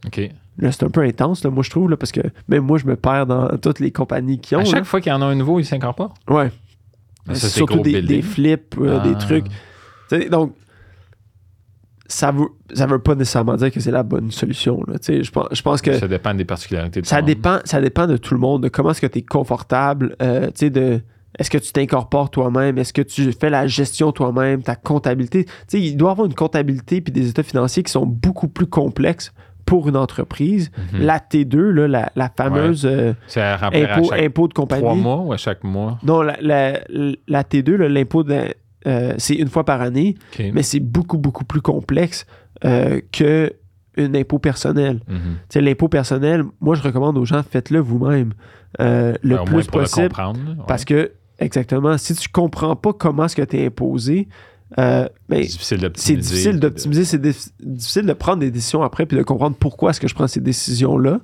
OK. 0.07 0.21
Là, 0.59 0.73
c'est 0.73 0.83
un 0.85 0.91
peu 0.91 1.03
intense, 1.03 1.45
là, 1.45 1.51
moi, 1.51 1.63
je 1.63 1.71
trouve, 1.71 1.89
là, 1.89 1.97
parce 1.97 2.11
que 2.13 2.21
même 2.49 2.65
moi, 2.65 2.79
je 2.79 2.87
me 2.87 2.97
perds 2.97 3.27
dans 3.27 3.49
toutes 3.59 3.79
les 3.81 3.93
compagnies 3.93 4.41
qui 4.41 4.57
ont. 4.57 4.61
À 4.61 4.65
chaque 4.65 4.75
là. 4.81 4.85
fois 4.85 5.01
qu'il 5.01 5.11
y 5.11 5.15
en 5.15 5.23
a 5.23 5.27
un 5.27 5.35
nouveau, 5.37 5.61
il 5.61 5.65
s'incorpore. 5.65 6.15
Ouais. 6.29 6.51
Ça, 7.29 7.35
c'est 7.35 7.49
Surtout 7.49 7.81
des, 7.81 8.23
flips, 8.23 8.75
euh, 8.81 9.01
des 9.01 9.13
Ah. 9.15 9.19
trucs. 9.19 9.47
Donc, 10.31 10.55
ça 12.07 12.31
veut, 12.33 12.47
ça 12.73 12.87
veut 12.87 12.99
pas 12.99 13.15
nécessairement 13.15 13.55
dire 13.57 13.71
que 13.71 13.81
c'est 13.81 13.91
la 13.91 14.03
bonne 14.03 14.31
solution. 14.31 14.83
Là. 14.87 14.99
Tu 14.99 15.13
sais, 15.17 15.23
Je, 15.23 15.31
pense, 15.31 15.49
je 15.53 15.61
pense 15.63 15.83
que 15.83 15.93
Ça 15.93 16.09
dépend 16.09 16.35
des 16.35 16.47
particularités 16.47 17.03
de 17.03 17.07
ça 17.07 17.17
monde. 17.17 17.27
dépend, 17.27 17.59
ça 17.65 17.81
dépend 17.81 18.07
de 18.07 18.17
tout 18.17 18.33
le 18.35 18.41
monde, 18.41 18.63
de 18.63 18.69
comment 18.69 18.91
est-ce 18.93 19.01
que 19.03 19.07
tu 19.07 19.19
es 19.19 19.23
confortable, 19.23 20.17
euh, 20.23 20.47
tu 20.47 20.53
sais, 20.57 20.71
de 20.71 21.03
est-ce 21.39 21.51
que 21.51 21.59
tu 21.59 21.71
t'incorpores 21.73 22.31
toi-même, 22.31 22.79
est-ce 22.79 22.95
que 22.95 23.03
tu 23.03 23.31
fais 23.33 23.51
la 23.51 23.67
gestion 23.67 24.11
toi-même, 24.13 24.63
ta 24.63 24.75
comptabilité. 24.75 25.45
Tu 25.45 25.53
sais, 25.69 25.81
il 25.81 25.97
doit 25.97 26.09
y 26.09 26.13
avoir 26.13 26.27
une 26.27 26.35
comptabilité 26.35 27.03
puis 27.03 27.13
des 27.13 27.29
états 27.29 27.43
financiers 27.43 27.83
qui 27.83 27.93
sont 27.93 28.07
beaucoup 28.07 28.49
plus 28.49 28.67
complexes 28.67 29.33
pour 29.69 29.89
une 29.89 29.97
entreprise. 29.97 30.71
Mhm. 30.95 31.03
La 31.03 31.19
T2, 31.19 31.59
là, 31.59 31.89
la, 31.89 32.13
la 32.17 32.31
fameuse 32.35 32.87
euh, 32.87 33.13
impôt, 33.37 34.49
de 34.49 34.55
compagnie. 34.55 34.83
trois 34.83 34.95
mois 34.95 35.19
ou 35.21 35.33
à 35.33 35.37
chaque 35.37 35.63
mois? 35.63 35.99
Non, 36.03 36.23
la, 36.23 36.37
la- 36.41 36.81
la 37.29 37.43
T2, 37.43 37.75
là, 37.77 37.89
l'impôt, 37.89 38.25
euh, 38.87 39.15
c'est 39.19 39.35
une 39.35 39.49
fois 39.49 39.65
par 39.65 39.81
année, 39.83 40.17
mais 40.39 40.63
c'est 40.63 40.81
beaucoup, 40.81 41.19
beaucoup 41.19 41.45
plus 41.45 41.61
complexe 41.61 42.27
euh, 42.65 43.01
que 43.13 43.53
un 43.99 44.15
impôt 44.15 44.39
personnel. 44.39 45.01
Mhm. 45.09 45.63
L'impôt 45.63 45.89
personnel, 45.89 46.45
moi, 46.61 46.75
je 46.77 46.83
recommande 46.83 47.19
aux 47.19 47.25
gens, 47.25 47.43
faites-le 47.43 47.81
vous-même 47.81 48.33
euh, 48.81 49.15
le 49.23 49.37
Ben, 49.37 49.45
plus 49.45 49.67
possible. 49.67 50.09
le 50.17 50.51
ouais. 50.53 50.65
Parce 50.67 50.85
que, 50.85 51.13
exactement, 51.39 51.99
si 51.99 52.15
tu 52.15 52.29
comprends 52.29 52.77
pas 52.77 52.93
comment 52.93 53.25
est-ce 53.27 53.37
que 53.37 53.43
tu 53.43 53.59
es 53.59 53.67
imposé, 53.67 54.29
euh, 54.79 55.09
ben, 55.29 55.43
c'est 55.43 55.49
difficile 55.49 55.79
c'est 55.79 55.79
d'optimiser. 55.83 56.21
difficile 56.31 56.61
d'optimiser, 56.61 57.05
c'est 57.05 57.23
dif- 57.25 57.49
difficile 57.61 58.05
de 58.07 58.13
prendre 58.13 58.41
des 58.41 58.51
décisions 58.51 58.83
après 58.83 59.07
puis 59.07 59.17
de 59.17 59.23
comprendre 59.23 59.57
pourquoi 59.59 59.91
est-ce 59.91 60.01
que 60.01 60.09
je 60.09 60.15
prends 60.15 60.27
ces 60.29 60.41
décisions-là. 60.41 61.21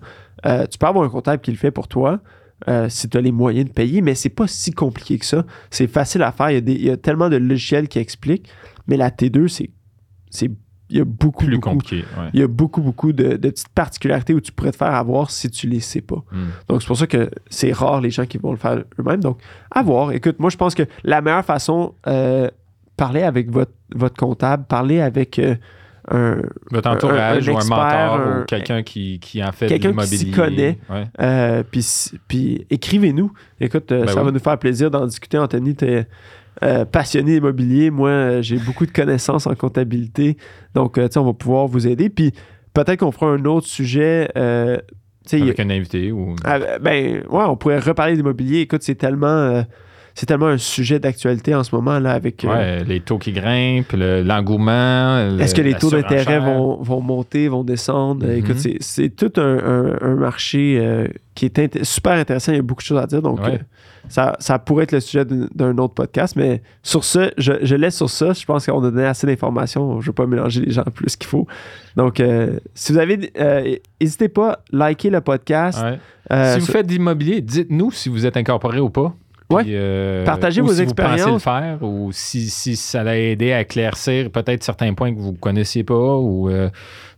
Euh, 0.47 0.67
tu 0.67 0.79
peux 0.79 0.87
avoir 0.87 1.05
un 1.05 1.09
comptable 1.11 1.43
qui 1.43 1.51
le 1.51 1.57
fait 1.59 1.71
pour 1.71 1.87
toi 1.89 2.21
euh, 2.69 2.89
si 2.89 3.09
tu 3.09 3.19
as 3.19 3.21
les 3.21 3.33
moyens 3.33 3.67
de 3.69 3.73
payer, 3.73 4.01
mais 4.01 4.15
c'est 4.15 4.29
pas 4.31 4.47
si 4.47 4.71
compliqué 4.73 5.19
que 5.19 5.27
ça. 5.27 5.45
C'est 5.71 5.87
facile 5.89 6.23
à 6.23 6.33
faire. 6.33 6.51
Il 6.51 6.55
y, 6.55 6.57
a 6.57 6.61
des- 6.63 6.73
il 6.75 6.85
y 6.85 6.91
a 6.91 6.97
tellement 6.97 7.29
de 7.29 7.37
logiciels 7.37 7.89
qui 7.89 7.99
expliquent, 7.99 8.49
mais 8.87 8.97
la 8.97 9.11
T2, 9.11 9.49
c'est. 9.49 9.71
c'est 10.31 10.51
il 10.91 10.99
y 10.99 11.01
a 11.01 11.05
beaucoup, 11.05 11.47
plus 11.47 11.55
beaucoup, 11.57 11.71
compliqué. 11.71 12.05
ouais. 12.19 12.29
il 12.35 12.41
y 12.41 12.43
a 12.43 12.47
beaucoup, 12.47 12.83
beaucoup 12.83 13.13
de, 13.15 13.37
de 13.37 13.49
petites 13.51 13.71
particularités 13.71 14.35
où 14.35 14.41
tu 14.41 14.53
pourrais 14.53 14.71
te 14.71 14.77
faire 14.77 14.95
avoir 14.95 15.31
si 15.31 15.51
tu 15.51 15.67
les 15.67 15.81
sais 15.81 16.03
pas. 16.03 16.23
Mm. 16.31 16.45
Donc, 16.69 16.83
c'est 16.83 16.87
pour 16.87 16.97
ça 16.99 17.07
que 17.07 17.31
c'est 17.49 17.73
rare 17.73 18.03
les 18.03 18.11
gens 18.11 18.27
qui 18.27 18.37
vont 18.37 18.53
le 18.53 18.59
faire 18.59 18.85
eux-mêmes. 19.01 19.21
Donc, 19.21 19.39
à 19.71 19.83
voir. 19.83 20.13
Écoute, 20.13 20.39
moi, 20.39 20.51
je 20.51 20.57
pense 20.59 20.75
que 20.75 20.83
la 21.03 21.23
meilleure 21.23 21.45
façon, 21.45 21.95
parler 22.97 23.23
avec 23.23 23.51
votre, 23.51 23.73
votre 23.95 24.17
comptable, 24.17 24.65
parler 24.69 25.01
avec 25.01 25.39
euh, 25.39 25.55
un, 26.11 26.37
Votre 26.71 26.91
entourage 26.91 27.49
un 27.49 27.53
ou 27.53 27.57
un 27.57 27.59
expert, 27.61 27.77
mentor 27.79 28.15
un- 28.21 28.41
ou 28.41 28.45
quelqu'un 28.45 28.83
qui, 28.83 29.19
qui 29.21 29.43
en 29.43 29.53
fait 29.53 29.67
quelqu'un 29.69 29.93
de 29.93 30.01
qui 30.03 30.19
s'y 30.19 30.31
connaît. 30.31 30.79
Ouais. 30.91 31.05
euh, 31.21 31.63
puis, 31.71 32.67
écrivez-nous. 32.71 33.33
Écoute, 33.61 33.91
euh, 33.93 34.05
Ben 34.05 34.09
ça 34.13 34.21
oui. 34.21 34.27
va 34.27 34.31
nous 34.33 34.39
faire 34.39 34.59
plaisir 34.59 34.91
d'en 34.91 35.07
discuter. 35.07 35.39
Anthony, 35.39 35.75
tu 35.75 35.87
es 35.87 36.07
passionné 36.93 37.37
immobilier. 37.37 37.91
Moi, 37.91 38.41
j'ai 38.43 38.59
beaucoup 38.59 38.87
de 38.87 38.91
connaissances 38.93 39.47
en 39.47 39.55
comptabilité. 39.55 40.37
Donc, 40.75 40.99
on 41.17 41.23
va 41.25 41.33
pouvoir 41.33 41.67
vous 41.67 41.87
aider. 41.87 42.09
Puis 42.11 42.33
peut-être 42.75 43.01
qu'on 43.01 43.11
fera 43.13 43.27
un 43.33 43.45
autre 43.45 43.67
sujet. 43.67 44.29
a- 44.35 44.79
Avec 45.33 45.59
un 45.61 45.71
invité 45.71 46.13
ou. 46.13 46.37
Ah, 46.45 46.59
ben, 46.81 47.23
ouais, 47.29 47.45
on 47.47 47.57
pourrait 47.57 47.79
reparler 47.79 48.15
d'immobilier. 48.15 48.61
Écoute, 48.61 48.83
c'est 48.83 48.95
tellement, 48.95 49.27
euh, 49.27 49.63
c'est 50.15 50.27
tellement 50.27 50.47
un 50.47 50.59
sujet 50.59 50.99
d'actualité 51.01 51.55
en 51.55 51.65
ce 51.65 51.75
moment 51.75 51.99
là 51.99 52.13
avec. 52.13 52.45
euh, 52.45 52.85
les 52.85 53.01
taux 53.01 53.19
qui 53.19 53.33
grimpent, 53.33 53.93
le- 53.93 54.23
l'engouement. 54.23 55.29
le- 55.31 55.41
Est-ce 55.41 55.55
que 55.55 55.61
les 55.63 55.75
taux 55.75 55.91
d'intérêt 55.91 56.39
vont, 56.41 56.77
vont 56.83 57.01
monter, 57.01 57.49
vont 57.49 57.65
descendre? 57.65 58.27
Mhm. 58.27 58.37
Écoute, 58.37 58.59
c'est- 58.59 58.77
c'est 58.81 59.09
tout 59.11 59.33
un, 59.41 59.59
un- 59.59 59.99
un 60.01 60.15
marché 60.15 60.79
euh, 60.81 61.09
qui 61.35 61.47
est 61.47 61.59
int- 61.59 61.83
super 61.85 62.13
intéressant. 62.13 62.53
Il 62.53 62.57
y 62.57 62.59
a 62.59 62.63
beaucoup 62.63 62.83
de 62.83 62.87
choses 62.87 62.99
à 63.01 63.07
dire. 63.07 63.23
Donc, 63.23 63.41
Ouais. 63.41 63.55
euh, 63.55 63.59
ça, 64.09 64.37
ça 64.39 64.59
pourrait 64.61 64.85
être 64.85 64.93
le 64.93 65.01
sujet 65.01 65.25
d'un- 65.25 65.79
autre 65.79 65.95
podcast. 65.95 66.37
Mais 66.37 66.63
sur 66.83 67.03
ce, 67.03 67.33
je, 67.37 67.53
je 67.63 67.75
laisse 67.75 67.97
sur 67.97 68.09
ça. 68.09 68.33
Je 68.35 68.45
pense 68.45 68.67
qu'on 68.67 68.79
a 68.85 68.91
donné 68.91 69.07
assez 69.07 69.27
d'informations. 69.27 69.95
Je 70.01 70.05
ne 70.05 70.07
veux 70.11 70.13
pas 70.13 70.27
mélanger 70.27 70.61
les 70.61 70.71
gens 70.73 70.85
plus 70.95 71.17
qu'il 71.17 71.27
faut. 71.29 71.47
Donc, 71.97 72.23
si 72.75 72.93
vous 72.93 72.99
avez. 72.99 73.33
N'hésitez 74.01 74.29
pas 74.29 74.53
à 74.53 74.59
liker 74.71 75.11
le 75.11 75.21
podcast. 75.21 75.83
Ouais. 75.83 75.99
Si 76.55 76.59
vous 76.61 76.67
sur- 76.67 76.73
faites 76.75 76.87
de 76.87 76.93
l'immobilier, 76.93 77.41
dites-nous 77.41 77.91
si 77.91 78.09
vous 78.09 78.27
êtes 78.27 78.37
incorporé 78.37 78.79
ou 78.81 78.91
pas. 78.91 79.15
Ouais. 79.51 79.63
Puis, 79.63 79.73
euh, 79.75 80.25
Partagez 80.25 80.61
vos 80.61 80.73
si 80.73 80.83
expériences. 80.83 81.21
Vous 81.21 81.25
pensez 81.27 81.33
le 81.33 81.39
faire 81.39 81.83
ou 81.83 82.11
si, 82.13 82.49
si 82.49 82.77
ça 82.77 83.03
l'a 83.03 83.19
aidé 83.19 83.53
à 83.53 83.61
éclaircir 83.61 84.31
peut-être 84.31 84.63
certains 84.63 84.95
points 84.95 85.15
que 85.15 85.21
vous 85.21 85.33
ne 85.33 85.37
connaissiez 85.37 85.85
pas 85.85 86.17
ou 86.17 86.49
euh, 86.49 86.71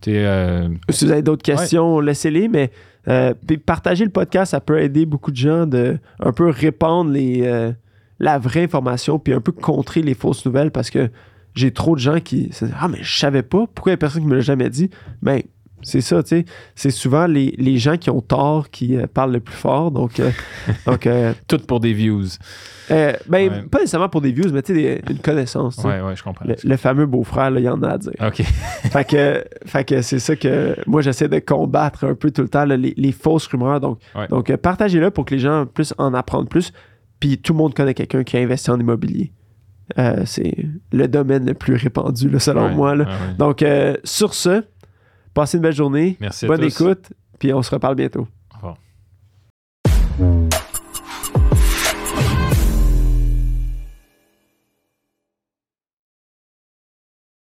euh, 0.08 0.68
Si 0.90 1.04
vous 1.04 1.12
avez 1.12 1.22
d'autres 1.22 1.42
questions, 1.42 2.00
laissez-les, 2.00 2.48
mais 2.48 2.70
puis 3.46 3.58
partager 3.58 4.04
le 4.04 4.10
podcast, 4.10 4.50
ça 4.50 4.60
peut 4.60 4.80
aider 4.80 5.06
beaucoup 5.06 5.30
de 5.30 5.36
gens 5.36 5.66
de 5.66 5.98
un 6.18 6.32
peu 6.32 6.50
répandre 6.50 7.12
les, 7.12 7.72
la 8.18 8.38
vraie 8.38 8.64
information, 8.64 9.18
puis 9.18 9.32
un 9.32 9.40
peu 9.40 9.52
contrer 9.52 10.02
les 10.02 10.14
fausses 10.14 10.44
nouvelles 10.44 10.72
parce 10.72 10.90
que 10.90 11.10
j'ai 11.54 11.70
trop 11.70 11.94
de 11.94 12.00
gens 12.00 12.20
qui 12.20 12.52
se 12.52 12.64
disent 12.64 12.74
Ah, 12.78 12.88
mais 12.88 12.98
je 13.00 13.18
savais 13.18 13.42
pas, 13.42 13.66
pourquoi 13.72 13.90
il 13.90 13.94
y 13.94 13.94
a 13.94 13.98
personne 13.98 14.22
qui 14.22 14.28
me 14.28 14.34
l'a 14.34 14.40
jamais 14.40 14.68
dit? 14.68 14.90
Mais 15.22 15.46
c'est 15.82 16.00
ça, 16.00 16.22
tu 16.22 16.28
sais. 16.30 16.44
C'est 16.74 16.90
souvent 16.90 17.26
les, 17.26 17.54
les 17.58 17.78
gens 17.78 17.96
qui 17.96 18.10
ont 18.10 18.20
tort 18.20 18.70
qui 18.70 18.96
euh, 18.96 19.06
parlent 19.06 19.32
le 19.32 19.40
plus 19.40 19.54
fort. 19.54 19.90
Donc, 19.90 20.18
euh, 20.20 20.30
donc 20.86 21.06
euh, 21.06 21.32
Tout 21.46 21.58
pour 21.58 21.80
des 21.80 21.92
views. 21.92 22.24
ben, 22.88 23.14
Ouais. 23.28 23.50
pas 23.70 23.78
nécessairement 23.80 24.08
pour 24.08 24.20
des 24.20 24.32
views, 24.32 24.50
mais 24.52 24.62
tu 24.62 24.74
sais, 24.74 25.02
une 25.08 25.18
connaissance. 25.18 25.76
sais. 25.76 25.86
Ouais, 25.86 26.00
ouais, 26.00 26.16
je 26.16 26.22
comprends. 26.22 26.44
Le, 26.46 26.54
le 26.62 26.76
fameux 26.76 27.06
beau-frère, 27.06 27.50
il 27.58 27.64
y 27.64 27.68
en 27.68 27.82
a 27.82 27.90
à 27.90 27.98
dire. 27.98 28.12
OK. 28.20 28.36
fait 28.42 29.04
que, 29.08 29.44
fait 29.66 29.84
que 29.84 30.02
c'est 30.02 30.18
ça 30.18 30.34
que 30.34 30.76
moi, 30.86 31.02
j'essaie 31.02 31.28
de 31.28 31.38
combattre 31.38 32.04
un 32.04 32.14
peu 32.14 32.30
tout 32.30 32.42
le 32.42 32.48
temps, 32.48 32.64
là, 32.64 32.76
les, 32.76 32.94
les 32.96 33.12
fausses 33.12 33.46
rumeurs. 33.46 33.80
Donc, 33.80 34.00
Ouais. 34.14 34.28
donc 34.28 34.54
partagez-le 34.56 35.10
pour 35.10 35.24
que 35.24 35.34
les 35.34 35.40
gens 35.40 35.66
puissent 35.66 35.94
en 35.98 36.14
apprendre 36.14 36.48
plus. 36.48 36.72
Puis 37.20 37.38
tout 37.38 37.52
le 37.52 37.58
monde 37.58 37.74
connaît 37.74 37.94
quelqu'un 37.94 38.24
qui 38.24 38.36
a 38.36 38.40
investi 38.40 38.70
en 38.70 38.78
immobilier. 38.80 39.32
C'est 40.24 40.66
le 40.92 41.06
domaine 41.06 41.46
le 41.46 41.54
plus 41.54 41.74
répandu, 41.76 42.28
là, 42.28 42.38
selon 42.40 42.70
moi. 42.70 42.94
là. 42.96 43.06
Donc, 43.38 43.64
sur 44.04 44.34
ce, 44.34 44.64
passez 45.36 45.58
une 45.58 45.62
belle 45.62 45.74
journée. 45.74 46.16
Merci 46.20 46.46
à 46.46 46.48
Bonne 46.48 46.60
tous. 46.62 46.80
écoute. 46.80 47.12
Puis 47.38 47.52
on 47.52 47.62
se 47.62 47.70
reparle 47.70 47.94
bientôt. 47.94 48.26